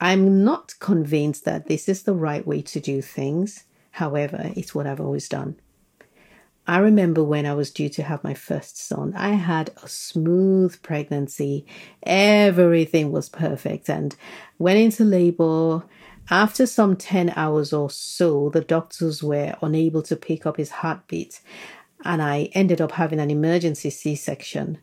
I'm 0.00 0.44
not 0.44 0.74
convinced 0.78 1.44
that 1.44 1.66
this 1.66 1.88
is 1.88 2.02
the 2.04 2.14
right 2.14 2.46
way 2.46 2.62
to 2.62 2.78
do 2.78 3.02
things. 3.02 3.64
However, 3.98 4.52
it's 4.54 4.76
what 4.76 4.86
I've 4.86 5.00
always 5.00 5.28
done. 5.28 5.56
I 6.68 6.78
remember 6.78 7.24
when 7.24 7.46
I 7.46 7.54
was 7.54 7.72
due 7.72 7.88
to 7.88 8.04
have 8.04 8.22
my 8.22 8.32
first 8.32 8.78
son, 8.78 9.12
I 9.16 9.30
had 9.30 9.70
a 9.82 9.88
smooth 9.88 10.80
pregnancy. 10.82 11.66
Everything 12.04 13.10
was 13.10 13.28
perfect 13.28 13.90
and 13.90 14.14
went 14.56 14.78
into 14.78 15.02
labor. 15.02 15.82
After 16.30 16.64
some 16.64 16.94
10 16.94 17.32
hours 17.34 17.72
or 17.72 17.90
so, 17.90 18.50
the 18.50 18.60
doctors 18.60 19.20
were 19.20 19.56
unable 19.62 20.02
to 20.02 20.14
pick 20.14 20.46
up 20.46 20.58
his 20.58 20.70
heartbeat, 20.70 21.40
and 22.04 22.22
I 22.22 22.50
ended 22.52 22.80
up 22.80 22.92
having 22.92 23.18
an 23.18 23.32
emergency 23.32 23.90
C 23.90 24.14
section. 24.14 24.78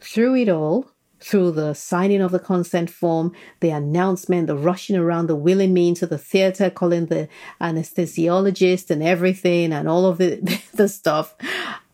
Through 0.00 0.34
it 0.36 0.50
all, 0.50 0.90
through 1.20 1.52
the 1.52 1.74
signing 1.74 2.20
of 2.20 2.32
the 2.32 2.38
consent 2.38 2.90
form, 2.90 3.32
the 3.60 3.70
announcement, 3.70 4.46
the 4.46 4.56
rushing 4.56 4.96
around, 4.96 5.26
the 5.26 5.36
wheeling 5.36 5.74
me 5.74 5.88
into 5.88 6.06
the 6.06 6.18
theater, 6.18 6.70
calling 6.70 7.06
the 7.06 7.28
anesthesiologist 7.60 8.90
and 8.90 9.02
everything 9.02 9.72
and 9.72 9.88
all 9.88 10.06
of 10.06 10.18
the, 10.18 10.36
the 10.74 10.88
stuff. 10.88 11.34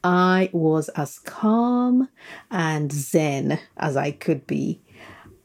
I 0.04 0.50
was 0.52 0.88
as 0.90 1.18
calm 1.18 2.08
and 2.50 2.92
zen 2.92 3.58
as 3.76 3.96
I 3.96 4.12
could 4.12 4.46
be. 4.46 4.80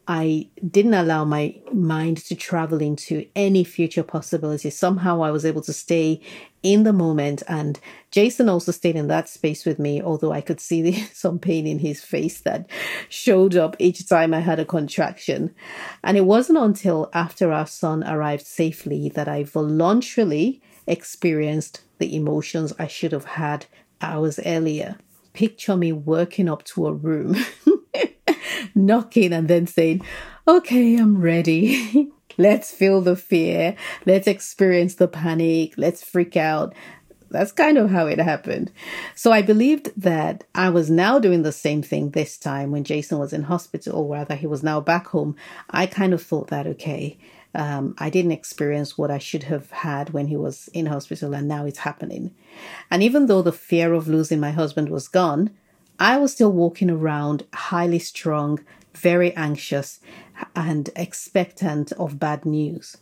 I 0.08 0.50
didn't 0.70 0.96
allow 0.96 1.24
my 1.26 1.56
mind 1.72 2.18
to 2.26 2.36
travel 2.36 2.82
into 2.82 3.28
any 3.36 3.64
future 3.64 4.04
possibilities. 4.04 4.78
Somehow 4.78 5.22
I 5.22 5.32
was 5.32 5.46
able 5.46 5.62
to 5.62 5.74
stay 5.74 6.22
in 6.64 6.84
the 6.84 6.94
moment. 6.94 7.44
And 7.48 7.80
Jason 8.10 8.50
also 8.50 8.72
stayed 8.72 8.96
in 8.96 9.08
that 9.08 9.30
space 9.30 9.66
with 9.66 9.80
me, 9.80 10.02
although 10.02 10.32
I 10.32 10.42
could 10.42 10.60
see 10.60 10.82
the, 10.82 10.94
some 11.14 11.40
pain 11.40 11.68
in 11.68 11.80
his 11.80 12.04
face 12.04 12.42
that 12.42 12.70
showed 13.10 13.56
up 13.56 13.76
each 13.80 14.08
time 14.08 14.34
I 14.34 14.40
had 14.40 14.60
a 14.60 14.66
contraction. 14.66 15.54
And 16.04 16.18
it 16.18 16.26
wasn't 16.26 16.60
until 16.60 17.10
after 17.14 17.52
our 17.52 17.68
son 17.68 18.04
arrived 18.04 18.46
safely 18.46 19.10
that 19.10 19.28
I 19.28 19.44
voluntarily 19.44 20.62
experienced 20.88 21.82
the 22.00 22.16
emotions 22.16 22.74
I 22.80 22.88
should 22.88 23.12
have 23.12 23.26
had 23.26 23.66
hours 24.02 24.40
earlier. 24.46 24.98
Picture 25.34 25.78
me 25.78 25.94
working 25.94 26.50
up 26.50 26.64
to 26.66 26.88
a 26.88 26.94
room 26.94 27.38
knocking 28.76 29.34
and 29.34 29.48
then 29.48 29.68
saying, 29.68 30.02
okay, 30.48 30.98
I'm 30.98 31.22
ready. 31.22 32.12
Let's 32.38 32.72
feel 32.72 33.02
the 33.02 33.16
fear. 33.16 33.76
Let's 34.06 34.28
experience 34.28 34.96
the 34.96 35.08
panic. 35.08 35.74
Let's 35.78 36.04
freak 36.04 36.38
out. 36.38 36.74
That's 37.30 37.52
kind 37.52 37.78
of 37.78 37.90
how 37.90 38.08
it 38.08 38.20
happened. 38.20 38.72
So 39.16 39.32
I 39.32 39.42
believed 39.42 39.92
that 39.96 40.44
I 40.54 40.70
was 40.70 40.90
now 40.90 41.18
doing 41.18 41.44
the 41.44 41.54
same 41.54 41.82
thing 41.82 42.12
this 42.12 42.38
time 42.38 42.72
when 42.72 42.84
Jason 42.84 43.20
was 43.20 43.32
in 43.32 43.44
hospital, 43.44 44.00
or 44.00 44.14
rather, 44.14 44.36
he 44.36 44.48
was 44.48 44.64
now 44.64 44.82
back 44.82 45.08
home. 45.08 45.36
I 45.70 45.86
kind 45.86 46.14
of 46.14 46.22
thought 46.22 46.48
that, 46.48 46.68
okay, 46.68 47.18
um, 47.56 47.96
I 47.98 48.10
didn't 48.10 48.34
experience 48.34 48.98
what 48.98 49.12
I 49.12 49.18
should 49.18 49.44
have 49.44 49.72
had 49.72 50.12
when 50.12 50.28
he 50.28 50.36
was 50.36 50.68
in 50.70 50.88
hospital, 50.88 51.34
and 51.34 51.48
now 51.48 51.66
it's 51.66 51.80
happening. 51.80 52.36
And 52.90 53.02
even 53.02 53.28
though 53.28 53.42
the 53.42 53.54
fear 53.54 53.94
of 53.94 54.08
losing 54.08 54.40
my 54.40 54.52
husband 54.52 54.90
was 54.90 55.08
gone, 55.08 55.52
I 56.02 56.18
was 56.18 56.32
still 56.32 56.52
walking 56.52 56.90
around 56.90 57.46
highly 57.54 58.00
strung, 58.00 58.60
very 58.96 59.36
anxious, 59.36 60.00
and 60.56 60.90
expectant 60.96 61.92
of 61.92 62.18
bad 62.18 62.44
news. 62.44 62.98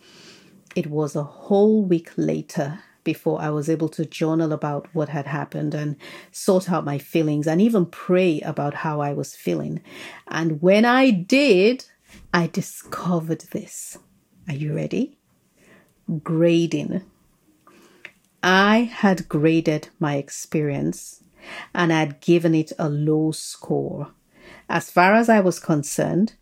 It 0.76 0.88
was 0.88 1.16
a 1.16 1.24
whole 1.24 1.82
week 1.86 2.12
later 2.18 2.80
before 3.06 3.40
I 3.40 3.52
was 3.52 3.70
able 3.70 3.88
to 3.88 4.06
journal 4.06 4.52
about 4.52 4.90
what 4.92 5.08
had 5.08 5.28
happened 5.28 5.74
and 5.74 5.96
sort 6.34 6.70
out 6.70 6.84
my 6.84 6.98
feelings 6.98 7.48
and 7.48 7.62
even 7.62 7.86
pray 7.86 8.42
about 8.42 8.74
how 8.74 9.00
I 9.00 9.14
was 9.14 9.34
feeling. 9.34 9.82
And 10.28 10.62
when 10.62 10.84
I 10.84 11.10
did, 11.10 11.86
I 12.34 12.48
discovered 12.48 13.46
this. 13.54 13.98
Are 14.50 14.56
you 14.56 14.76
ready? 14.76 15.18
Grading. 16.22 17.04
I 18.44 18.80
had 18.80 19.30
graded 19.30 19.88
my 20.02 20.18
experience 20.18 21.24
and 21.74 21.92
I 21.94 22.00
had 22.00 22.22
given 22.22 22.56
it 22.56 22.72
a 22.80 22.90
low 22.90 23.32
score. 23.32 24.12
As 24.70 24.90
far 24.90 25.14
as 25.16 25.30
I 25.30 25.40
was 25.40 25.60
concerned, 25.60 26.34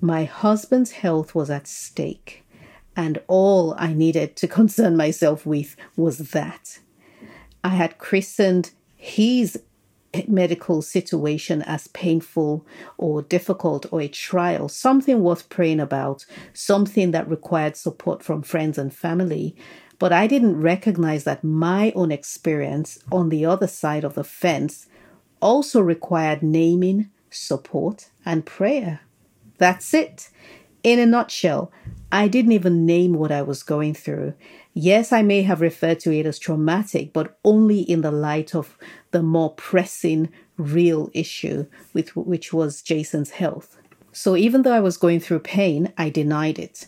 my 0.00 0.24
husband's 0.24 0.92
health 0.92 1.34
was 1.34 1.50
at 1.50 1.66
stake, 1.66 2.44
and 2.94 3.20
all 3.28 3.74
I 3.78 3.92
needed 3.92 4.36
to 4.36 4.48
concern 4.60 4.96
myself 4.96 5.46
with 5.46 5.76
was 5.96 6.18
that. 6.30 6.78
I 7.64 7.70
had 7.70 7.98
christened 7.98 8.70
his 8.94 9.58
medical 10.28 10.82
situation 10.82 11.62
as 11.62 11.88
painful 11.88 12.66
or 12.96 13.22
difficult 13.22 13.86
or 13.92 14.00
a 14.00 14.08
trial, 14.08 14.68
something 14.68 15.20
worth 15.20 15.48
praying 15.48 15.80
about, 15.80 16.24
something 16.52 17.10
that 17.10 17.28
required 17.28 17.76
support 17.76 18.22
from 18.22 18.42
friends 18.42 18.78
and 18.78 18.94
family, 18.94 19.54
but 19.98 20.12
I 20.12 20.26
didn't 20.26 20.60
recognize 20.60 21.24
that 21.24 21.44
my 21.44 21.92
own 21.94 22.12
experience 22.12 22.98
on 23.10 23.28
the 23.28 23.44
other 23.46 23.66
side 23.66 24.04
of 24.04 24.14
the 24.14 24.24
fence 24.24 24.86
also 25.40 25.80
required 25.80 26.42
naming, 26.42 27.10
support, 27.30 28.10
and 28.24 28.44
prayer. 28.44 29.00
That's 29.58 29.94
it. 29.94 30.30
In 30.82 30.98
a 30.98 31.06
nutshell, 31.06 31.72
I 32.12 32.28
didn't 32.28 32.52
even 32.52 32.86
name 32.86 33.14
what 33.14 33.32
I 33.32 33.42
was 33.42 33.62
going 33.62 33.94
through. 33.94 34.34
Yes, 34.74 35.12
I 35.12 35.22
may 35.22 35.42
have 35.42 35.60
referred 35.60 36.00
to 36.00 36.12
it 36.12 36.26
as 36.26 36.38
traumatic, 36.38 37.12
but 37.12 37.38
only 37.44 37.80
in 37.80 38.02
the 38.02 38.12
light 38.12 38.54
of 38.54 38.76
the 39.10 39.22
more 39.22 39.54
pressing, 39.54 40.30
real 40.56 41.10
issue, 41.14 41.66
with, 41.92 42.14
which 42.14 42.52
was 42.52 42.82
Jason's 42.82 43.30
health. 43.30 43.78
So 44.12 44.36
even 44.36 44.62
though 44.62 44.72
I 44.72 44.80
was 44.80 44.96
going 44.96 45.20
through 45.20 45.40
pain, 45.40 45.92
I 45.98 46.10
denied 46.10 46.58
it. 46.58 46.86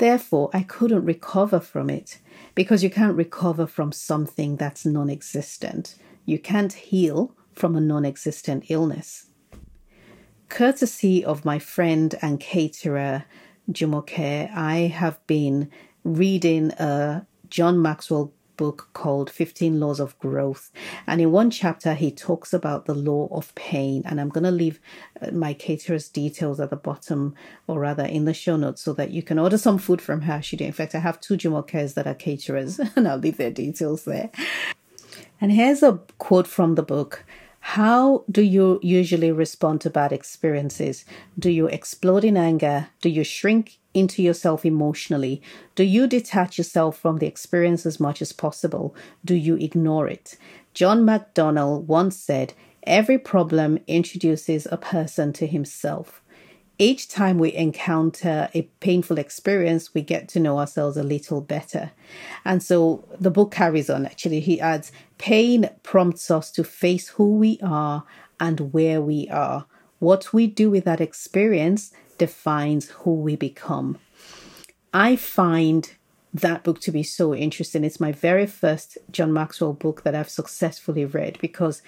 Therefore, 0.00 0.48
I 0.54 0.62
couldn't 0.62 1.04
recover 1.04 1.60
from 1.60 1.90
it 1.90 2.20
because 2.54 2.82
you 2.82 2.88
can't 2.88 3.18
recover 3.18 3.66
from 3.66 3.92
something 3.92 4.56
that's 4.56 4.86
non 4.86 5.10
existent. 5.10 5.94
You 6.24 6.38
can't 6.38 6.72
heal 6.72 7.34
from 7.52 7.76
a 7.76 7.82
non 7.82 8.06
existent 8.06 8.64
illness. 8.70 9.26
Courtesy 10.48 11.22
of 11.22 11.44
my 11.44 11.58
friend 11.58 12.14
and 12.22 12.40
caterer, 12.40 13.26
Jumoke, 13.70 14.50
I 14.56 14.74
have 14.86 15.18
been 15.26 15.70
reading 16.02 16.70
a 16.78 17.26
John 17.50 17.82
Maxwell 17.82 18.32
book 18.60 18.90
called 18.92 19.30
15 19.30 19.80
Laws 19.80 20.00
of 20.00 20.18
Growth. 20.18 20.70
And 21.06 21.18
in 21.18 21.32
one 21.32 21.50
chapter, 21.50 21.94
he 21.94 22.10
talks 22.10 22.52
about 22.52 22.84
the 22.84 22.94
law 22.94 23.26
of 23.32 23.54
pain. 23.54 24.02
And 24.04 24.20
I'm 24.20 24.28
going 24.28 24.44
to 24.44 24.50
leave 24.50 24.78
uh, 25.22 25.30
my 25.30 25.54
caterer's 25.54 26.10
details 26.10 26.60
at 26.60 26.68
the 26.68 26.76
bottom, 26.76 27.34
or 27.66 27.80
rather 27.80 28.04
in 28.04 28.26
the 28.26 28.34
show 28.34 28.58
notes, 28.58 28.82
so 28.82 28.92
that 28.92 29.12
you 29.12 29.22
can 29.22 29.38
order 29.38 29.56
some 29.56 29.78
food 29.78 30.02
from 30.02 30.20
her. 30.20 30.42
She 30.42 30.58
did. 30.58 30.66
In 30.66 30.72
fact, 30.72 30.94
I 30.94 30.98
have 30.98 31.22
two 31.22 31.38
Jumokers 31.38 31.94
that 31.94 32.06
are 32.06 32.14
caterers, 32.14 32.78
and 32.96 33.08
I'll 33.08 33.16
leave 33.16 33.38
their 33.38 33.50
details 33.50 34.04
there. 34.04 34.30
And 35.40 35.50
here's 35.50 35.82
a 35.82 36.00
quote 36.18 36.46
from 36.46 36.74
the 36.74 36.82
book. 36.82 37.24
How 37.60 38.24
do 38.30 38.42
you 38.42 38.78
usually 38.82 39.32
respond 39.32 39.80
to 39.82 39.90
bad 39.90 40.12
experiences? 40.12 41.06
Do 41.38 41.50
you 41.50 41.66
explode 41.66 42.24
in 42.24 42.36
anger? 42.36 42.88
Do 43.00 43.08
you 43.08 43.24
shrink 43.24 43.79
into 43.94 44.22
yourself 44.22 44.64
emotionally? 44.64 45.42
Do 45.74 45.84
you 45.84 46.06
detach 46.06 46.58
yourself 46.58 46.98
from 46.98 47.18
the 47.18 47.26
experience 47.26 47.86
as 47.86 48.00
much 48.00 48.22
as 48.22 48.32
possible? 48.32 48.94
Do 49.24 49.34
you 49.34 49.56
ignore 49.56 50.08
it? 50.08 50.36
John 50.74 51.02
McDonnell 51.02 51.82
once 51.82 52.16
said, 52.16 52.54
Every 52.84 53.18
problem 53.18 53.78
introduces 53.86 54.66
a 54.70 54.76
person 54.76 55.32
to 55.34 55.46
himself. 55.46 56.22
Each 56.78 57.08
time 57.08 57.38
we 57.38 57.52
encounter 57.52 58.48
a 58.54 58.62
painful 58.80 59.18
experience, 59.18 59.92
we 59.92 60.00
get 60.00 60.28
to 60.28 60.40
know 60.40 60.58
ourselves 60.58 60.96
a 60.96 61.02
little 61.02 61.42
better. 61.42 61.90
And 62.42 62.62
so 62.62 63.04
the 63.20 63.30
book 63.30 63.50
carries 63.50 63.90
on. 63.90 64.06
Actually, 64.06 64.40
he 64.40 64.58
adds, 64.58 64.90
Pain 65.18 65.68
prompts 65.82 66.30
us 66.30 66.50
to 66.52 66.64
face 66.64 67.08
who 67.08 67.36
we 67.36 67.58
are 67.62 68.04
and 68.40 68.72
where 68.72 69.02
we 69.02 69.28
are. 69.28 69.66
What 69.98 70.32
we 70.32 70.46
do 70.46 70.70
with 70.70 70.84
that 70.84 71.02
experience 71.02 71.92
defines 72.20 72.90
who 72.90 73.14
we 73.14 73.34
become. 73.34 73.98
I 74.92 75.16
find 75.16 75.90
that 76.34 76.62
book 76.62 76.78
to 76.82 76.92
be 76.92 77.02
so 77.02 77.34
interesting. 77.34 77.82
It's 77.82 77.98
my 77.98 78.12
very 78.12 78.46
first 78.46 78.98
John 79.10 79.32
Maxwell 79.32 79.72
book 79.72 80.02
that 80.02 80.14
I've 80.14 80.28
successfully 80.28 81.06
read 81.06 81.38
because 81.40 81.80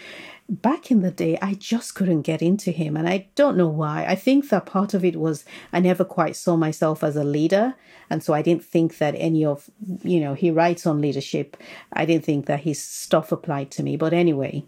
back 0.48 0.90
in 0.90 1.02
the 1.02 1.10
day, 1.10 1.38
I 1.42 1.52
just 1.52 1.94
couldn't 1.94 2.22
get 2.22 2.40
into 2.40 2.70
him. 2.70 2.96
And 2.96 3.06
I 3.06 3.28
don't 3.34 3.58
know 3.58 3.68
why. 3.68 4.06
I 4.06 4.14
think 4.14 4.48
that 4.48 4.64
part 4.64 4.94
of 4.94 5.04
it 5.04 5.16
was 5.16 5.44
I 5.70 5.80
never 5.80 6.02
quite 6.02 6.34
saw 6.34 6.56
myself 6.56 7.04
as 7.04 7.14
a 7.14 7.24
leader. 7.24 7.74
And 8.08 8.24
so 8.24 8.32
I 8.32 8.40
didn't 8.40 8.64
think 8.64 8.96
that 8.96 9.14
any 9.18 9.44
of, 9.44 9.68
you 10.02 10.18
know, 10.18 10.32
he 10.32 10.50
writes 10.50 10.86
on 10.86 11.02
leadership. 11.02 11.58
I 11.92 12.06
didn't 12.06 12.24
think 12.24 12.46
that 12.46 12.60
his 12.60 12.82
stuff 12.82 13.32
applied 13.32 13.70
to 13.72 13.82
me. 13.82 13.98
But 13.98 14.14
anyway, 14.14 14.64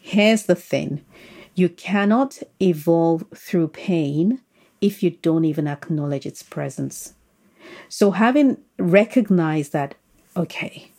here's 0.00 0.44
the 0.44 0.54
thing 0.54 1.04
you 1.56 1.68
cannot 1.68 2.38
evolve 2.60 3.24
through 3.34 3.68
pain 3.68 4.40
if 4.80 5.02
you 5.02 5.10
don't 5.10 5.44
even 5.44 5.66
acknowledge 5.66 6.26
its 6.26 6.42
presence. 6.42 7.14
So, 7.88 8.12
having 8.12 8.58
recognized 8.78 9.72
that, 9.72 9.94
okay, 10.36 10.90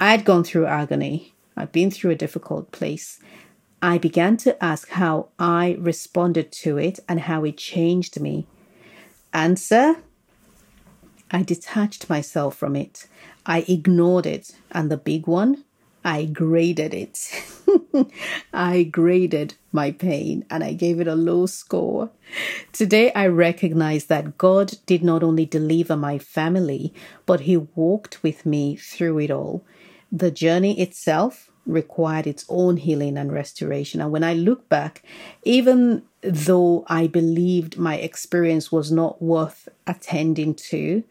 I'd 0.00 0.24
gone 0.24 0.44
through 0.44 0.66
agony, 0.66 1.34
I'd 1.56 1.72
been 1.72 1.90
through 1.90 2.10
a 2.10 2.16
difficult 2.16 2.72
place, 2.72 3.20
I 3.80 3.98
began 3.98 4.36
to 4.38 4.62
ask 4.62 4.88
how 4.88 5.28
I 5.38 5.76
responded 5.78 6.50
to 6.52 6.78
it 6.78 6.98
and 7.08 7.20
how 7.20 7.44
it 7.44 7.56
changed 7.56 8.20
me. 8.20 8.46
Answer 9.32 9.96
I 11.30 11.42
detached 11.42 12.08
myself 12.08 12.56
from 12.56 12.74
it. 12.74 13.06
I 13.44 13.64
ignored 13.68 14.26
it. 14.26 14.52
And 14.72 14.90
the 14.90 14.96
big 14.96 15.26
one, 15.26 15.64
I 16.04 16.24
graded 16.24 16.94
it. 16.94 17.30
I 18.52 18.84
graded 18.84 19.54
my 19.72 19.90
pain 19.90 20.44
and 20.50 20.62
I 20.62 20.72
gave 20.72 21.00
it 21.00 21.08
a 21.08 21.14
low 21.14 21.46
score. 21.46 22.10
Today, 22.72 23.12
I 23.12 23.26
recognize 23.26 24.06
that 24.06 24.38
God 24.38 24.74
did 24.86 25.02
not 25.02 25.22
only 25.22 25.44
deliver 25.44 25.96
my 25.96 26.18
family, 26.18 26.94
but 27.26 27.40
He 27.40 27.56
walked 27.56 28.22
with 28.22 28.46
me 28.46 28.76
through 28.76 29.18
it 29.18 29.30
all. 29.30 29.64
The 30.10 30.30
journey 30.30 30.80
itself 30.80 31.50
required 31.66 32.26
its 32.26 32.44
own 32.48 32.78
healing 32.78 33.18
and 33.18 33.30
restoration. 33.30 34.00
And 34.00 34.10
when 34.10 34.24
I 34.24 34.32
look 34.32 34.68
back, 34.68 35.02
even 35.44 36.02
though 36.22 36.84
I 36.88 37.06
believed 37.06 37.78
my 37.78 37.96
experience 37.96 38.72
was 38.72 38.90
not 38.90 39.20
worth 39.20 39.68
attending 39.86 40.54
to, 40.54 41.04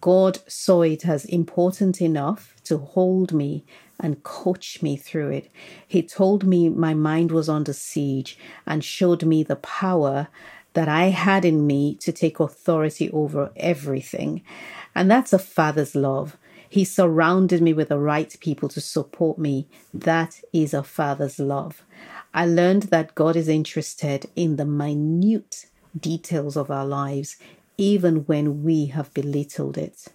God 0.00 0.38
saw 0.46 0.82
it 0.82 1.06
as 1.06 1.24
important 1.24 2.00
enough 2.02 2.54
to 2.64 2.78
hold 2.78 3.32
me 3.32 3.64
and 3.98 4.22
coach 4.22 4.82
me 4.82 4.96
through 4.96 5.30
it. 5.30 5.50
He 5.86 6.02
told 6.02 6.44
me 6.44 6.68
my 6.68 6.94
mind 6.94 7.32
was 7.32 7.48
under 7.48 7.72
siege 7.72 8.38
and 8.66 8.84
showed 8.84 9.24
me 9.24 9.42
the 9.42 9.56
power 9.56 10.28
that 10.74 10.88
I 10.88 11.06
had 11.06 11.44
in 11.44 11.66
me 11.66 11.94
to 11.96 12.12
take 12.12 12.40
authority 12.40 13.10
over 13.10 13.52
everything. 13.56 14.42
And 14.94 15.10
that's 15.10 15.32
a 15.32 15.38
father's 15.38 15.94
love. 15.94 16.36
He 16.68 16.84
surrounded 16.84 17.60
me 17.60 17.72
with 17.72 17.88
the 17.88 17.98
right 17.98 18.34
people 18.40 18.68
to 18.70 18.80
support 18.80 19.38
me. 19.38 19.66
That 19.92 20.40
is 20.52 20.72
a 20.72 20.84
father's 20.84 21.40
love. 21.40 21.82
I 22.32 22.46
learned 22.46 22.84
that 22.84 23.16
God 23.16 23.34
is 23.34 23.48
interested 23.48 24.26
in 24.36 24.56
the 24.56 24.64
minute 24.64 25.66
details 25.98 26.56
of 26.56 26.70
our 26.70 26.86
lives, 26.86 27.36
even 27.80 28.16
when 28.26 28.62
we 28.62 28.86
have 28.86 29.12
belittled 29.14 29.78
it. 29.78 30.08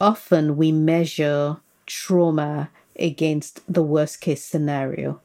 Often 0.00 0.56
we 0.56 0.72
measure 0.72 1.58
trauma 1.84 2.70
against 2.98 3.60
the 3.72 3.82
worst 3.82 4.22
case 4.22 4.42
scenario. 4.42 5.20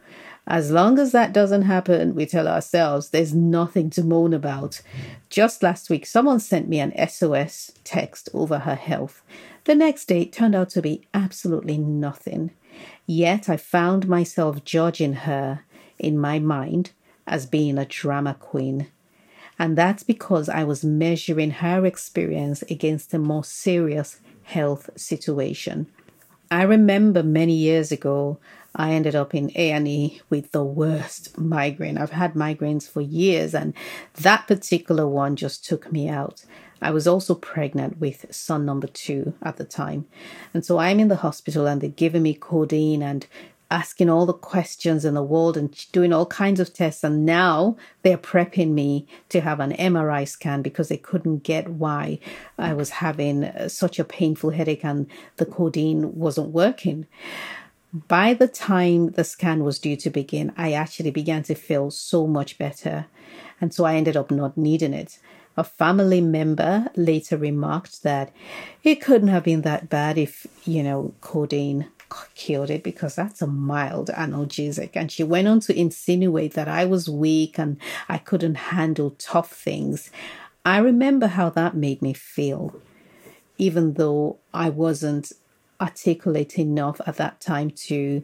As 0.46 0.70
long 0.70 1.00
as 1.00 1.14
that 1.14 1.32
doesn't 1.32 1.62
happen, 1.62 2.14
we 2.14 2.26
tell 2.26 2.48
ourselves 2.48 3.10
there's 3.10 3.34
nothing 3.34 3.90
to 3.92 4.04
moan 4.04 4.34
about. 4.34 4.82
Just 5.30 5.64
last 5.64 5.90
week, 5.90 6.06
someone 6.06 6.42
sent 6.42 6.68
me 6.68 6.80
an 6.80 6.94
SOS 7.08 7.72
text 7.86 8.28
over 8.34 8.60
her 8.60 8.76
health. 8.76 9.22
The 9.64 9.76
next 9.76 10.10
day, 10.10 10.26
turned 10.26 10.56
out 10.56 10.70
to 10.72 10.82
be 10.82 11.08
absolutely 11.14 11.78
nothing. 11.78 12.52
Yet 13.06 13.48
I 13.48 13.56
found 13.56 14.10
myself 14.10 14.66
judging 14.66 15.14
her 15.14 15.62
in 15.98 16.20
my 16.20 16.40
mind 16.40 16.92
as 17.26 17.46
being 17.46 17.78
a 17.78 17.86
drama 17.86 18.36
queen. 18.38 18.88
And 19.60 19.78
that's 19.78 20.04
because 20.04 20.50
I 20.50 20.64
was 20.64 20.84
measuring 20.84 21.52
her 21.52 21.86
experience 21.86 22.62
against 22.64 23.14
a 23.14 23.20
more 23.20 23.44
serious 23.44 24.20
health 24.44 24.90
situation. 24.96 25.88
I 26.50 26.64
remember 26.64 27.24
many 27.24 27.54
years 27.54 27.92
ago, 27.92 28.40
I 28.76 28.92
ended 28.92 29.16
up 29.16 29.34
in 29.34 29.52
A&E 29.56 30.22
with 30.30 30.52
the 30.52 30.64
worst 30.64 31.38
migraine. 31.38 31.98
I've 31.98 32.12
had 32.12 32.36
migraines 32.36 32.88
for 32.88 33.02
years 33.02 33.56
and 33.56 33.74
that 34.22 34.48
particular 34.48 35.08
one 35.08 35.36
just 35.36 35.66
took 35.66 35.92
me 35.92 36.08
out. 36.08 36.46
I 36.82 36.92
was 36.92 37.08
also 37.08 37.34
pregnant 37.34 38.00
with 38.00 38.28
son 38.30 38.66
number 38.66 38.88
2 38.88 39.34
at 39.42 39.58
the 39.58 39.66
time. 39.66 40.06
And 40.54 40.64
so 40.64 40.78
I'm 40.78 41.00
in 41.00 41.08
the 41.08 41.18
hospital 41.18 41.66
and 41.66 41.82
they're 41.82 41.90
giving 41.90 42.22
me 42.22 42.36
codeine 42.36 43.02
and 43.02 43.26
asking 43.70 44.10
all 44.10 44.26
the 44.26 44.34
questions 44.34 45.04
in 45.04 45.14
the 45.14 45.24
world 45.24 45.58
and 45.58 45.92
doing 45.92 46.14
all 46.14 46.26
kinds 46.26 46.60
of 46.60 46.74
tests. 46.74 47.04
And 47.04 47.26
now 47.26 47.78
they're 48.02 48.18
prepping 48.18 48.72
me 48.72 49.08
to 49.30 49.42
have 49.42 49.60
an 49.60 49.74
MRI 49.74 50.28
scan 50.28 50.62
because 50.62 50.88
they 50.90 50.98
couldn't 50.98 51.44
get 51.44 51.68
why 51.70 52.20
I 52.58 52.74
was 52.74 52.90
having 52.90 53.44
uh, 53.44 53.70
such 53.70 54.00
a 54.00 54.06
painful 54.06 54.52
headache 54.52 54.86
and 54.86 55.08
the 55.38 55.46
codeine 55.46 56.16
wasn't 56.16 56.50
working. 56.50 57.08
By 57.94 58.34
the 58.34 58.48
time 58.48 59.12
the 59.12 59.24
scan 59.24 59.64
was 59.64 59.80
due 59.80 59.96
to 59.98 60.10
begin, 60.10 60.54
I 60.58 60.74
actually 60.74 61.12
began 61.12 61.44
to 61.44 61.56
feel 61.56 61.90
so 61.92 62.28
much 62.28 62.58
better. 62.58 63.08
And 63.60 63.74
so 63.74 63.86
I 63.86 63.96
ended 63.96 64.18
up 64.18 64.30
not 64.30 64.58
needing 64.58 64.94
it. 64.94 65.20
A 65.56 65.64
family 65.64 66.22
member 66.22 66.88
later 66.96 67.36
remarked 67.36 68.04
that 68.04 68.32
it 68.84 69.02
couldn't 69.02 69.30
have 69.30 69.44
been 69.44 69.62
that 69.62 69.90
bad 69.90 70.18
if, 70.18 70.46
you 70.66 70.84
know, 70.84 71.16
codeine 71.22 71.88
killed 72.36 72.70
it 72.70 72.84
because 72.84 73.16
that's 73.16 73.42
a 73.42 73.48
mild 73.48 74.10
analgesic. 74.10 74.92
And 74.94 75.12
she 75.12 75.24
went 75.24 75.48
on 75.48 75.60
to 75.62 75.78
insinuate 75.78 76.54
that 76.54 76.68
I 76.68 76.86
was 76.86 77.10
weak 77.10 77.58
and 77.58 77.78
I 78.08 78.18
couldn't 78.18 78.56
handle 78.56 79.12
tough 79.18 79.52
things. 79.52 80.12
I 80.66 80.78
remember 80.80 81.28
how 81.28 81.50
that 81.52 81.76
made 81.76 82.02
me 82.02 82.14
feel, 82.14 82.80
even 83.58 83.94
though 83.94 84.38
I 84.54 84.70
wasn't 84.70 85.32
articulate 85.80 86.58
enough 86.58 87.00
at 87.06 87.18
that 87.18 87.40
time 87.40 87.72
to 87.72 88.24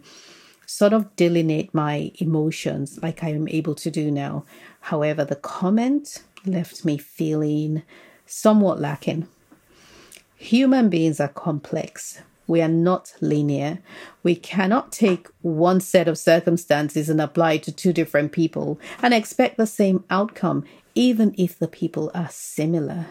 sort 0.66 0.94
of 0.94 1.16
delineate 1.16 1.74
my 1.74 2.12
emotions 2.16 3.00
like 3.02 3.24
I 3.24 3.30
am 3.30 3.48
able 3.48 3.76
to 3.76 3.92
do 3.92 4.10
now. 4.10 4.46
However, 4.82 5.24
the 5.24 5.36
comment 5.36 6.24
left 6.46 6.84
me 6.84 6.98
feeling 6.98 7.84
somewhat 8.26 8.80
lacking. 8.80 9.28
Human 10.36 10.90
beings 10.90 11.20
are 11.20 11.30
complex. 11.30 12.22
We 12.48 12.62
are 12.62 12.68
not 12.68 13.14
linear. 13.22 13.80
We 14.22 14.36
cannot 14.36 14.92
take 14.92 15.28
one 15.42 15.80
set 15.80 16.08
of 16.08 16.18
circumstances 16.18 17.10
and 17.10 17.22
apply 17.22 17.54
it 17.54 17.64
to 17.64 17.72
two 17.72 17.94
different 17.94 18.32
people 18.32 18.80
and 19.02 19.14
expect 19.14 19.58
the 19.58 19.68
same 19.68 20.04
outcome, 20.10 20.66
even 20.94 21.34
if 21.38 21.58
the 21.58 21.68
people 21.68 22.12
are 22.14 22.30
similar. 22.30 23.08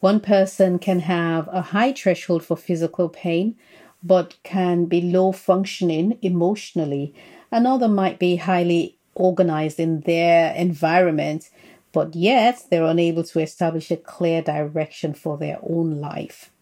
One 0.00 0.20
person 0.20 0.78
can 0.78 1.00
have 1.00 1.48
a 1.48 1.60
high 1.60 1.92
threshold 1.92 2.44
for 2.44 2.56
physical 2.56 3.08
pain, 3.08 3.56
but 4.02 4.36
can 4.44 4.84
be 4.84 5.00
low 5.00 5.32
functioning 5.32 6.18
emotionally. 6.22 7.14
Another 7.50 7.88
might 7.88 8.20
be 8.20 8.36
highly 8.36 8.96
organized 9.16 9.80
in 9.80 10.02
their 10.02 10.54
environment, 10.54 11.50
but 11.90 12.14
yet 12.14 12.62
they're 12.70 12.84
unable 12.84 13.24
to 13.24 13.40
establish 13.40 13.90
a 13.90 13.96
clear 13.96 14.40
direction 14.40 15.14
for 15.14 15.36
their 15.36 15.58
own 15.62 16.00
life. 16.00 16.52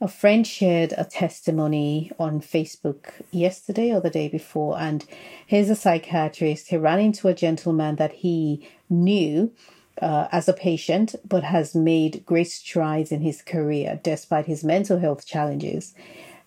A 0.00 0.06
friend 0.06 0.46
shared 0.46 0.94
a 0.96 1.04
testimony 1.04 2.12
on 2.20 2.40
Facebook 2.40 3.10
yesterday 3.32 3.92
or 3.92 4.00
the 4.00 4.10
day 4.10 4.28
before, 4.28 4.78
and 4.78 5.04
he's 5.44 5.70
a 5.70 5.74
psychiatrist. 5.74 6.68
He 6.68 6.76
ran 6.76 7.00
into 7.00 7.26
a 7.26 7.34
gentleman 7.34 7.96
that 7.96 8.12
he 8.12 8.68
knew 8.88 9.52
uh, 10.00 10.28
as 10.30 10.48
a 10.48 10.52
patient, 10.52 11.16
but 11.28 11.42
has 11.42 11.74
made 11.74 12.24
great 12.24 12.46
strides 12.46 13.10
in 13.10 13.22
his 13.22 13.42
career 13.42 13.98
despite 14.04 14.46
his 14.46 14.62
mental 14.62 15.00
health 15.00 15.26
challenges. 15.26 15.94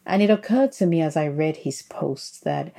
And 0.06 0.22
it 0.22 0.30
occurred 0.30 0.72
to 0.74 0.86
me 0.86 1.02
as 1.02 1.18
I 1.18 1.28
read 1.28 1.58
his 1.58 1.82
post 1.82 2.46
that 2.46 2.74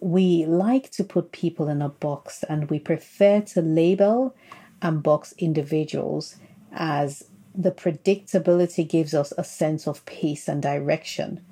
we 0.00 0.46
like 0.46 0.90
to 0.92 1.04
put 1.04 1.32
people 1.32 1.68
in 1.68 1.82
a 1.82 1.90
box 1.90 2.42
and 2.48 2.70
we 2.70 2.78
prefer 2.78 3.42
to 3.42 3.60
label 3.60 4.34
and 4.80 5.02
box 5.02 5.34
individuals 5.36 6.36
as 6.72 7.24
the 7.54 7.70
predictability 7.70 8.88
gives 8.88 9.14
us 9.14 9.32
a 9.38 9.44
sense 9.44 9.86
of 9.86 10.04
peace 10.06 10.48
and 10.48 10.62
direction. 10.62 11.44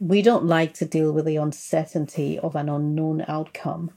We 0.00 0.20
don't 0.20 0.44
like 0.44 0.74
to 0.74 0.84
deal 0.84 1.12
with 1.12 1.24
the 1.24 1.36
uncertainty 1.36 2.38
of 2.38 2.56
an 2.56 2.68
unknown 2.68 3.24
outcome. 3.28 3.92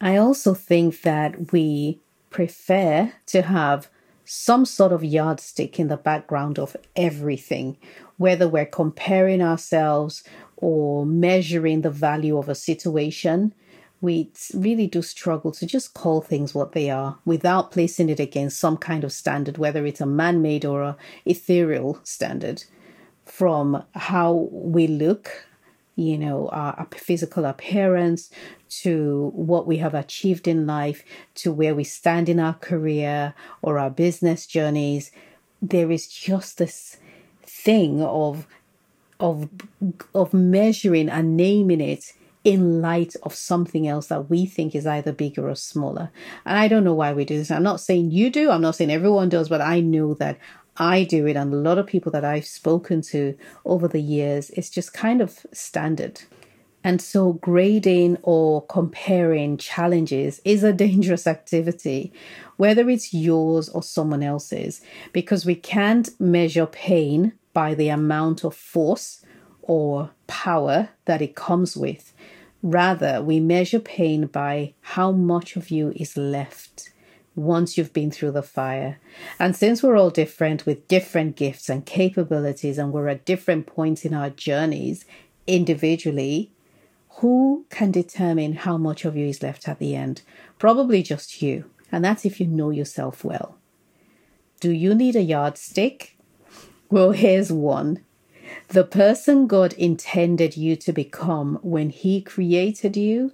I 0.00 0.16
also 0.16 0.54
think 0.54 1.02
that 1.02 1.52
we 1.52 2.00
prefer 2.30 3.12
to 3.26 3.42
have 3.42 3.88
some 4.24 4.64
sort 4.64 4.92
of 4.92 5.04
yardstick 5.04 5.78
in 5.78 5.88
the 5.88 5.96
background 5.96 6.58
of 6.58 6.76
everything, 6.96 7.76
whether 8.16 8.48
we're 8.48 8.66
comparing 8.66 9.42
ourselves 9.42 10.24
or 10.56 11.04
measuring 11.04 11.82
the 11.82 11.90
value 11.90 12.38
of 12.38 12.48
a 12.48 12.54
situation. 12.54 13.52
We 14.02 14.28
really 14.52 14.88
do 14.88 15.00
struggle 15.00 15.52
to 15.52 15.64
just 15.64 15.94
call 15.94 16.20
things 16.20 16.54
what 16.54 16.72
they 16.72 16.90
are 16.90 17.16
without 17.24 17.70
placing 17.70 18.08
it 18.08 18.18
against 18.18 18.58
some 18.58 18.76
kind 18.76 19.04
of 19.04 19.12
standard, 19.12 19.58
whether 19.58 19.86
it's 19.86 20.00
a 20.00 20.06
man 20.06 20.42
made 20.42 20.64
or 20.64 20.82
a 20.82 20.96
ethereal 21.24 22.00
standard, 22.02 22.64
from 23.24 23.84
how 23.94 24.48
we 24.50 24.88
look, 24.88 25.46
you 25.94 26.18
know, 26.18 26.48
our 26.48 26.88
physical 26.90 27.44
appearance 27.44 28.28
to 28.68 29.30
what 29.36 29.68
we 29.68 29.76
have 29.76 29.94
achieved 29.94 30.48
in 30.48 30.66
life 30.66 31.04
to 31.36 31.52
where 31.52 31.74
we 31.74 31.84
stand 31.84 32.28
in 32.28 32.40
our 32.40 32.54
career 32.54 33.34
or 33.62 33.78
our 33.78 33.90
business 33.90 34.46
journeys. 34.46 35.12
There 35.62 35.92
is 35.92 36.08
just 36.08 36.58
this 36.58 36.96
thing 37.44 38.02
of 38.02 38.48
of 39.20 39.48
of 40.12 40.34
measuring 40.34 41.08
and 41.08 41.36
naming 41.36 41.80
it 41.80 42.12
in 42.44 42.82
light 42.82 43.14
of 43.22 43.34
something 43.34 43.86
else 43.86 44.08
that 44.08 44.28
we 44.28 44.46
think 44.46 44.74
is 44.74 44.86
either 44.86 45.12
bigger 45.12 45.48
or 45.48 45.54
smaller. 45.54 46.10
And 46.44 46.58
I 46.58 46.68
don't 46.68 46.84
know 46.84 46.94
why 46.94 47.12
we 47.12 47.24
do 47.24 47.38
this. 47.38 47.50
I'm 47.50 47.62
not 47.62 47.80
saying 47.80 48.10
you 48.10 48.30
do, 48.30 48.50
I'm 48.50 48.62
not 48.62 48.74
saying 48.74 48.90
everyone 48.90 49.28
does, 49.28 49.48
but 49.48 49.60
I 49.60 49.80
know 49.80 50.14
that 50.14 50.38
I 50.76 51.04
do 51.04 51.26
it. 51.26 51.36
And 51.36 51.52
a 51.52 51.56
lot 51.56 51.78
of 51.78 51.86
people 51.86 52.10
that 52.12 52.24
I've 52.24 52.46
spoken 52.46 53.02
to 53.02 53.36
over 53.64 53.86
the 53.86 54.00
years, 54.00 54.50
it's 54.50 54.70
just 54.70 54.92
kind 54.92 55.20
of 55.20 55.46
standard. 55.52 56.22
And 56.84 57.00
so, 57.00 57.34
grading 57.34 58.18
or 58.22 58.66
comparing 58.66 59.56
challenges 59.56 60.40
is 60.44 60.64
a 60.64 60.72
dangerous 60.72 61.28
activity, 61.28 62.12
whether 62.56 62.88
it's 62.90 63.14
yours 63.14 63.68
or 63.68 63.84
someone 63.84 64.22
else's, 64.22 64.80
because 65.12 65.46
we 65.46 65.54
can't 65.54 66.08
measure 66.20 66.66
pain 66.66 67.34
by 67.52 67.74
the 67.74 67.88
amount 67.88 68.42
of 68.42 68.56
force 68.56 69.24
or 69.62 70.10
power 70.26 70.90
that 71.04 71.22
it 71.22 71.34
comes 71.34 71.76
with. 71.76 72.12
Rather, 72.62 73.22
we 73.22 73.40
measure 73.40 73.80
pain 73.80 74.26
by 74.26 74.74
how 74.82 75.10
much 75.10 75.56
of 75.56 75.70
you 75.70 75.92
is 75.96 76.16
left 76.16 76.90
once 77.34 77.76
you've 77.76 77.92
been 77.92 78.10
through 78.10 78.30
the 78.30 78.42
fire. 78.42 78.98
And 79.38 79.56
since 79.56 79.82
we're 79.82 79.96
all 79.96 80.10
different 80.10 80.66
with 80.66 80.86
different 80.86 81.36
gifts 81.36 81.68
and 81.68 81.84
capabilities, 81.86 82.78
and 82.78 82.92
we're 82.92 83.08
at 83.08 83.24
different 83.24 83.66
points 83.66 84.04
in 84.04 84.14
our 84.14 84.30
journeys 84.30 85.04
individually, 85.46 86.52
who 87.16 87.66
can 87.70 87.90
determine 87.90 88.54
how 88.54 88.76
much 88.76 89.04
of 89.04 89.16
you 89.16 89.26
is 89.26 89.42
left 89.42 89.68
at 89.68 89.78
the 89.78 89.94
end? 89.96 90.22
Probably 90.58 91.02
just 91.02 91.42
you. 91.42 91.64
And 91.90 92.04
that's 92.04 92.24
if 92.24 92.40
you 92.40 92.46
know 92.46 92.70
yourself 92.70 93.24
well. 93.24 93.58
Do 94.60 94.70
you 94.70 94.94
need 94.94 95.16
a 95.16 95.22
yardstick? 95.22 96.16
Well, 96.90 97.12
here's 97.12 97.52
one. 97.52 98.04
The 98.68 98.84
person 98.84 99.46
God 99.46 99.72
intended 99.74 100.56
you 100.56 100.76
to 100.76 100.92
become 100.92 101.58
when 101.62 101.90
He 101.90 102.20
created 102.20 102.96
you, 102.96 103.32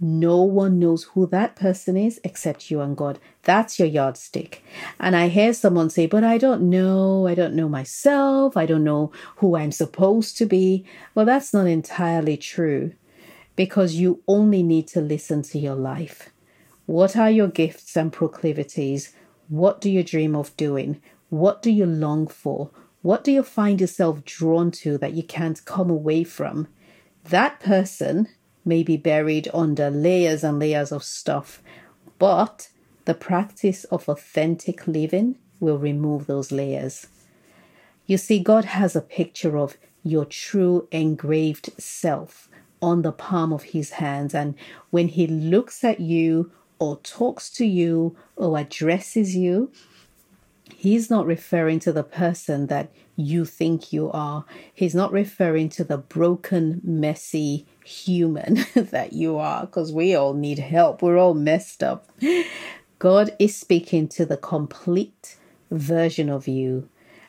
no 0.00 0.42
one 0.42 0.78
knows 0.78 1.04
who 1.04 1.26
that 1.28 1.56
person 1.56 1.96
is 1.96 2.20
except 2.24 2.70
you 2.70 2.80
and 2.80 2.96
God. 2.96 3.18
That's 3.42 3.78
your 3.78 3.88
yardstick. 3.88 4.62
And 4.98 5.16
I 5.16 5.28
hear 5.28 5.54
someone 5.54 5.88
say, 5.88 6.06
But 6.06 6.24
I 6.24 6.36
don't 6.36 6.68
know. 6.68 7.26
I 7.26 7.34
don't 7.34 7.54
know 7.54 7.68
myself. 7.68 8.56
I 8.56 8.66
don't 8.66 8.84
know 8.84 9.12
who 9.36 9.56
I'm 9.56 9.72
supposed 9.72 10.36
to 10.38 10.46
be. 10.46 10.84
Well, 11.14 11.24
that's 11.24 11.54
not 11.54 11.66
entirely 11.66 12.36
true 12.36 12.92
because 13.56 13.94
you 13.94 14.22
only 14.26 14.62
need 14.62 14.88
to 14.88 15.00
listen 15.00 15.42
to 15.42 15.58
your 15.58 15.76
life. 15.76 16.30
What 16.86 17.16
are 17.16 17.30
your 17.30 17.48
gifts 17.48 17.96
and 17.96 18.12
proclivities? 18.12 19.14
What 19.48 19.80
do 19.80 19.90
you 19.90 20.02
dream 20.02 20.34
of 20.34 20.56
doing? 20.56 21.00
What 21.30 21.62
do 21.62 21.70
you 21.70 21.86
long 21.86 22.26
for? 22.26 22.70
What 23.04 23.22
do 23.22 23.30
you 23.30 23.42
find 23.42 23.82
yourself 23.82 24.24
drawn 24.24 24.70
to 24.80 24.96
that 24.96 25.12
you 25.12 25.22
can't 25.22 25.62
come 25.66 25.90
away 25.90 26.24
from? 26.24 26.68
That 27.24 27.60
person 27.60 28.28
may 28.64 28.82
be 28.82 28.96
buried 28.96 29.46
under 29.52 29.90
layers 29.90 30.42
and 30.42 30.58
layers 30.58 30.90
of 30.90 31.04
stuff, 31.04 31.62
but 32.18 32.70
the 33.04 33.12
practice 33.12 33.84
of 33.84 34.08
authentic 34.08 34.86
living 34.86 35.36
will 35.60 35.76
remove 35.76 36.24
those 36.24 36.50
layers. 36.50 37.08
You 38.06 38.16
see, 38.16 38.38
God 38.38 38.64
has 38.64 38.96
a 38.96 39.02
picture 39.02 39.58
of 39.58 39.76
your 40.02 40.24
true 40.24 40.88
engraved 40.90 41.78
self 41.78 42.48
on 42.80 43.02
the 43.02 43.12
palm 43.12 43.52
of 43.52 43.64
his 43.64 43.90
hands. 43.90 44.34
And 44.34 44.54
when 44.88 45.08
he 45.08 45.26
looks 45.26 45.84
at 45.84 46.00
you 46.00 46.52
or 46.78 46.96
talks 47.00 47.50
to 47.50 47.66
you 47.66 48.16
or 48.34 48.58
addresses 48.58 49.36
you, 49.36 49.70
He's 50.84 51.08
not 51.08 51.24
referring 51.24 51.78
to 51.78 51.94
the 51.94 52.02
person 52.02 52.66
that 52.66 52.92
you 53.16 53.46
think 53.46 53.90
you 53.90 54.10
are. 54.10 54.44
He's 54.74 54.94
not 54.94 55.12
referring 55.12 55.70
to 55.70 55.82
the 55.82 55.96
broken, 55.96 56.82
messy 56.84 57.64
human 57.82 58.66
that 58.74 59.14
you 59.14 59.38
are, 59.38 59.64
because 59.64 59.94
we 59.94 60.14
all 60.14 60.34
need 60.34 60.58
help. 60.58 61.00
We're 61.00 61.16
all 61.16 61.32
messed 61.32 61.82
up. 61.82 62.10
God 62.98 63.34
is 63.38 63.56
speaking 63.56 64.08
to 64.08 64.26
the 64.26 64.36
complete 64.36 65.38
version 65.70 66.28
of 66.28 66.46
you. 66.46 66.86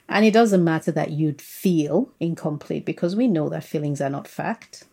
And 0.09 0.25
it 0.25 0.33
doesn't 0.33 0.61
matter 0.61 0.91
that 0.91 1.11
you'd 1.11 1.41
feel 1.41 2.09
incomplete 2.19 2.83
because 2.83 3.15
we 3.15 3.29
know 3.29 3.47
that 3.47 3.63
feelings 3.63 4.01
are 4.01 4.09
not 4.09 4.27
fact. 4.27 4.83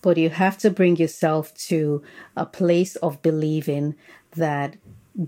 But 0.00 0.16
you 0.16 0.30
have 0.30 0.56
to 0.60 0.70
bring 0.70 0.96
yourself 0.96 1.52
to 1.68 2.02
a 2.34 2.46
place 2.46 2.96
of 2.96 3.20
believing 3.20 3.94
that 4.36 4.78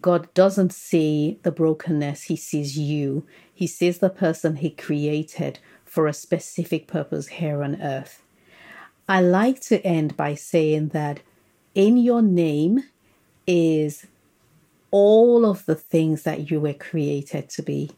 God 0.00 0.32
doesn't 0.34 0.72
see 0.72 1.38
the 1.42 1.50
brokenness, 1.50 2.24
He 2.24 2.36
sees 2.36 2.78
you. 2.78 3.26
He 3.52 3.66
sees 3.66 3.98
the 3.98 4.10
person 4.10 4.56
He 4.56 4.70
created 4.70 5.58
for 5.84 6.06
a 6.06 6.12
specific 6.12 6.86
purpose 6.86 7.28
here 7.28 7.62
on 7.62 7.80
earth. 7.80 8.22
I 9.08 9.22
like 9.22 9.60
to 9.62 9.84
end 9.86 10.16
by 10.16 10.34
saying 10.34 10.88
that 10.88 11.20
in 11.74 11.96
your 11.96 12.20
name 12.20 12.84
is 13.46 14.06
all 14.90 15.46
of 15.46 15.64
the 15.64 15.74
things 15.74 16.24
that 16.24 16.50
you 16.50 16.60
were 16.60 16.74
created 16.74 17.48
to 17.50 17.62
be. 17.62 17.90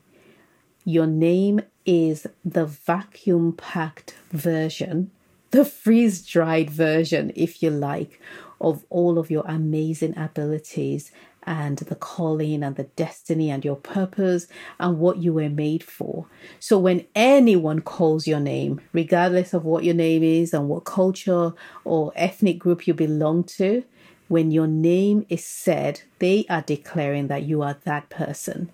Your 0.84 1.06
name 1.06 1.62
is 1.84 2.26
the 2.44 2.66
vacuum 2.66 3.54
packed 3.54 4.14
version, 4.30 5.10
the 5.50 5.64
freeze 5.64 6.24
dried 6.24 6.70
version, 6.70 7.32
if 7.34 7.62
you 7.62 7.70
like, 7.70 8.20
of 8.60 8.84
all 8.90 9.18
of 9.18 9.30
your 9.30 9.44
amazing 9.46 10.16
abilities 10.16 11.10
and 11.44 11.78
the 11.78 11.94
calling 11.94 12.62
and 12.62 12.76
the 12.76 12.84
destiny 12.84 13.50
and 13.50 13.64
your 13.64 13.76
purpose 13.76 14.46
and 14.78 14.98
what 14.98 15.18
you 15.18 15.32
were 15.32 15.48
made 15.48 15.82
for. 15.82 16.26
So 16.58 16.78
when 16.78 17.06
anyone 17.14 17.80
calls 17.80 18.26
your 18.26 18.40
name, 18.40 18.80
regardless 18.92 19.54
of 19.54 19.64
what 19.64 19.84
your 19.84 19.94
name 19.94 20.22
is 20.22 20.52
and 20.52 20.68
what 20.68 20.84
culture 20.84 21.54
or 21.84 22.12
ethnic 22.14 22.58
group 22.58 22.86
you 22.86 22.94
belong 22.94 23.44
to, 23.44 23.84
when 24.28 24.50
your 24.50 24.68
name 24.68 25.26
is 25.28 25.44
said, 25.44 26.02
they 26.18 26.44
are 26.48 26.62
declaring 26.62 27.26
that 27.28 27.42
you 27.42 27.62
are 27.62 27.76
that 27.84 28.10
person. 28.10 28.70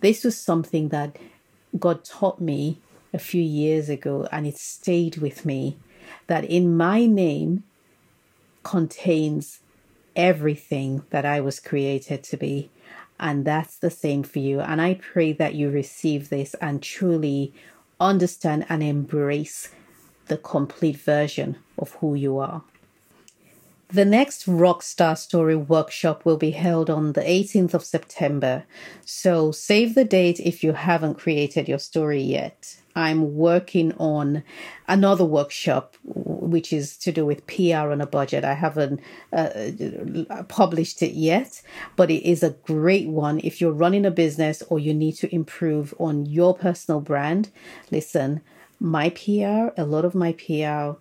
This 0.00 0.24
was 0.24 0.36
something 0.36 0.88
that 0.88 1.16
God 1.78 2.04
taught 2.04 2.40
me 2.40 2.80
a 3.12 3.18
few 3.18 3.42
years 3.42 3.88
ago 3.88 4.26
and 4.32 4.46
it 4.46 4.56
stayed 4.56 5.18
with 5.18 5.44
me 5.44 5.76
that 6.26 6.44
in 6.44 6.76
my 6.76 7.06
name 7.06 7.62
contains 8.62 9.60
everything 10.16 11.04
that 11.10 11.24
I 11.24 11.40
was 11.40 11.60
created 11.60 12.24
to 12.24 12.36
be. 12.36 12.70
And 13.20 13.44
that's 13.44 13.76
the 13.76 13.90
same 13.90 14.22
for 14.22 14.40
you. 14.40 14.60
And 14.60 14.80
I 14.80 14.94
pray 14.94 15.32
that 15.34 15.54
you 15.54 15.70
receive 15.70 16.28
this 16.28 16.54
and 16.60 16.82
truly 16.82 17.54
understand 18.00 18.66
and 18.68 18.82
embrace 18.82 19.70
the 20.26 20.36
complete 20.36 20.96
version 20.96 21.56
of 21.78 21.92
who 21.92 22.14
you 22.14 22.38
are. 22.38 22.62
The 23.88 24.04
next 24.04 24.46
Rockstar 24.46 25.16
Story 25.16 25.54
workshop 25.54 26.24
will 26.24 26.36
be 26.36 26.50
held 26.50 26.90
on 26.90 27.12
the 27.12 27.20
18th 27.20 27.72
of 27.72 27.84
September. 27.84 28.64
So 29.04 29.52
save 29.52 29.94
the 29.94 30.04
date 30.04 30.40
if 30.40 30.64
you 30.64 30.72
haven't 30.72 31.18
created 31.18 31.68
your 31.68 31.78
story 31.78 32.20
yet. 32.20 32.78
I'm 32.96 33.36
working 33.36 33.92
on 33.98 34.42
another 34.88 35.24
workshop, 35.24 35.96
which 36.02 36.72
is 36.72 36.96
to 36.96 37.12
do 37.12 37.26
with 37.26 37.46
PR 37.46 37.92
on 37.92 38.00
a 38.00 38.06
budget. 38.06 38.42
I 38.42 38.54
haven't 38.54 39.00
uh, 39.34 40.42
published 40.48 41.02
it 41.02 41.12
yet, 41.12 41.60
but 41.94 42.10
it 42.10 42.26
is 42.28 42.42
a 42.42 42.56
great 42.64 43.08
one. 43.08 43.40
If 43.44 43.60
you're 43.60 43.70
running 43.70 44.06
a 44.06 44.10
business 44.10 44.62
or 44.70 44.78
you 44.78 44.94
need 44.94 45.12
to 45.16 45.32
improve 45.32 45.94
on 45.98 46.24
your 46.24 46.56
personal 46.56 47.02
brand, 47.02 47.50
listen, 47.90 48.40
my 48.80 49.10
PR, 49.10 49.74
a 49.76 49.84
lot 49.84 50.06
of 50.06 50.14
my 50.14 50.32
PR 50.32 50.98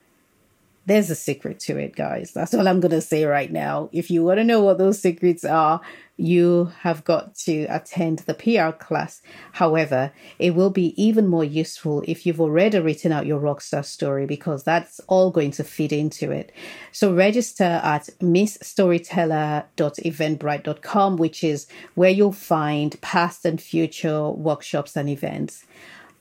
there's 0.86 1.10
a 1.10 1.16
secret 1.16 1.60
to 1.62 1.78
it, 1.78 1.96
guys. 1.96 2.32
That's 2.32 2.54
all 2.54 2.68
I'm 2.68 2.80
going 2.80 2.92
to 2.92 3.02
say 3.02 3.26
right 3.26 3.52
now. 3.52 3.90
If 3.92 4.12
you 4.12 4.24
want 4.24 4.38
to 4.38 4.44
know 4.44 4.62
what 4.62 4.78
those 4.78 5.02
secrets 5.02 5.44
are, 5.44 5.82
you 6.18 6.72
have 6.80 7.04
got 7.04 7.36
to 7.36 7.66
attend 7.66 8.20
the 8.20 8.36
PR 8.36 8.72
class. 8.72 9.22
However, 9.54 10.12
it 10.40 10.56
will 10.56 10.70
be 10.70 10.94
even 11.02 11.28
more 11.28 11.44
useful 11.44 12.04
if 12.08 12.26
you've 12.26 12.40
already 12.40 12.80
written 12.80 13.12
out 13.12 13.26
your 13.26 13.42
rockstar 13.42 13.84
story 13.84 14.26
because 14.26 14.64
that's 14.64 15.02
all 15.08 15.32
going 15.32 15.52
to 15.52 15.62
feed 15.64 15.92
into 15.92 16.32
it. 16.32 16.54
So 16.92 17.14
register 17.14 17.82
at 17.84 18.10
missstoryteller.eventbrite.com, 18.22 21.18
which 21.18 21.44
is 21.44 21.68
where 21.96 22.12
you'll 22.12 22.32
find 22.32 23.02
past 23.02 23.46
and 23.46 23.62
future 23.62 24.30
workshops 24.30 24.96
and 24.96 25.10
events. 25.10 25.66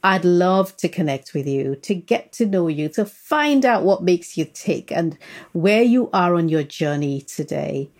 I'd 0.04 0.24
love 0.24 0.76
to 0.78 0.88
connect 0.88 1.34
with 1.34 1.48
you, 1.48 1.76
to 1.76 1.94
get 1.94 2.32
to 2.34 2.46
know 2.46 2.68
you, 2.68 2.88
to 2.90 3.06
find 3.06 3.64
out 3.64 3.84
what 3.84 4.02
makes 4.04 4.36
you 4.36 4.44
tick 4.44 4.92
and 4.92 5.18
where 5.52 5.82
you 5.82 6.10
are 6.12 6.36
on 6.36 6.48
your 6.50 6.62
journey 6.62 7.22
today. 7.22 7.90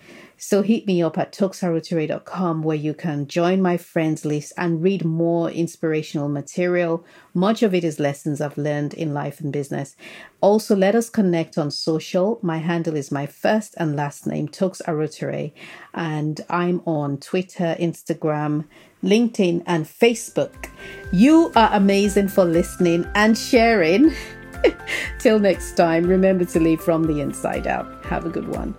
So 0.46 0.60
hit 0.60 0.86
me 0.86 1.02
up 1.02 1.16
at 1.16 1.32
toksarotere.com 1.32 2.62
where 2.62 2.76
you 2.76 2.92
can 2.92 3.26
join 3.26 3.62
my 3.62 3.78
friends 3.78 4.26
list 4.26 4.52
and 4.58 4.82
read 4.82 5.02
more 5.02 5.50
inspirational 5.50 6.28
material. 6.28 7.02
Much 7.32 7.62
of 7.62 7.72
it 7.74 7.82
is 7.82 7.98
lessons 7.98 8.42
I've 8.42 8.58
learned 8.58 8.92
in 8.92 9.14
life 9.14 9.40
and 9.40 9.50
business. 9.50 9.96
Also, 10.42 10.76
let 10.76 10.94
us 10.94 11.08
connect 11.08 11.56
on 11.56 11.70
social. 11.70 12.40
My 12.42 12.58
handle 12.58 12.94
is 12.94 13.10
my 13.10 13.24
first 13.24 13.74
and 13.78 13.96
last 13.96 14.26
name, 14.26 14.48
Arotere, 14.48 15.54
and 15.94 16.42
I'm 16.50 16.82
on 16.84 17.16
Twitter, 17.16 17.74
Instagram, 17.80 18.66
LinkedIn, 19.02 19.62
and 19.66 19.86
Facebook. 19.86 20.68
You 21.10 21.52
are 21.56 21.70
amazing 21.72 22.28
for 22.28 22.44
listening 22.44 23.08
and 23.14 23.38
sharing. 23.38 24.12
Till 25.18 25.38
next 25.38 25.74
time, 25.74 26.04
remember 26.04 26.44
to 26.44 26.60
leave 26.60 26.82
from 26.82 27.04
the 27.04 27.22
inside 27.22 27.66
out. 27.66 28.04
Have 28.04 28.26
a 28.26 28.28
good 28.28 28.48
one. 28.48 28.74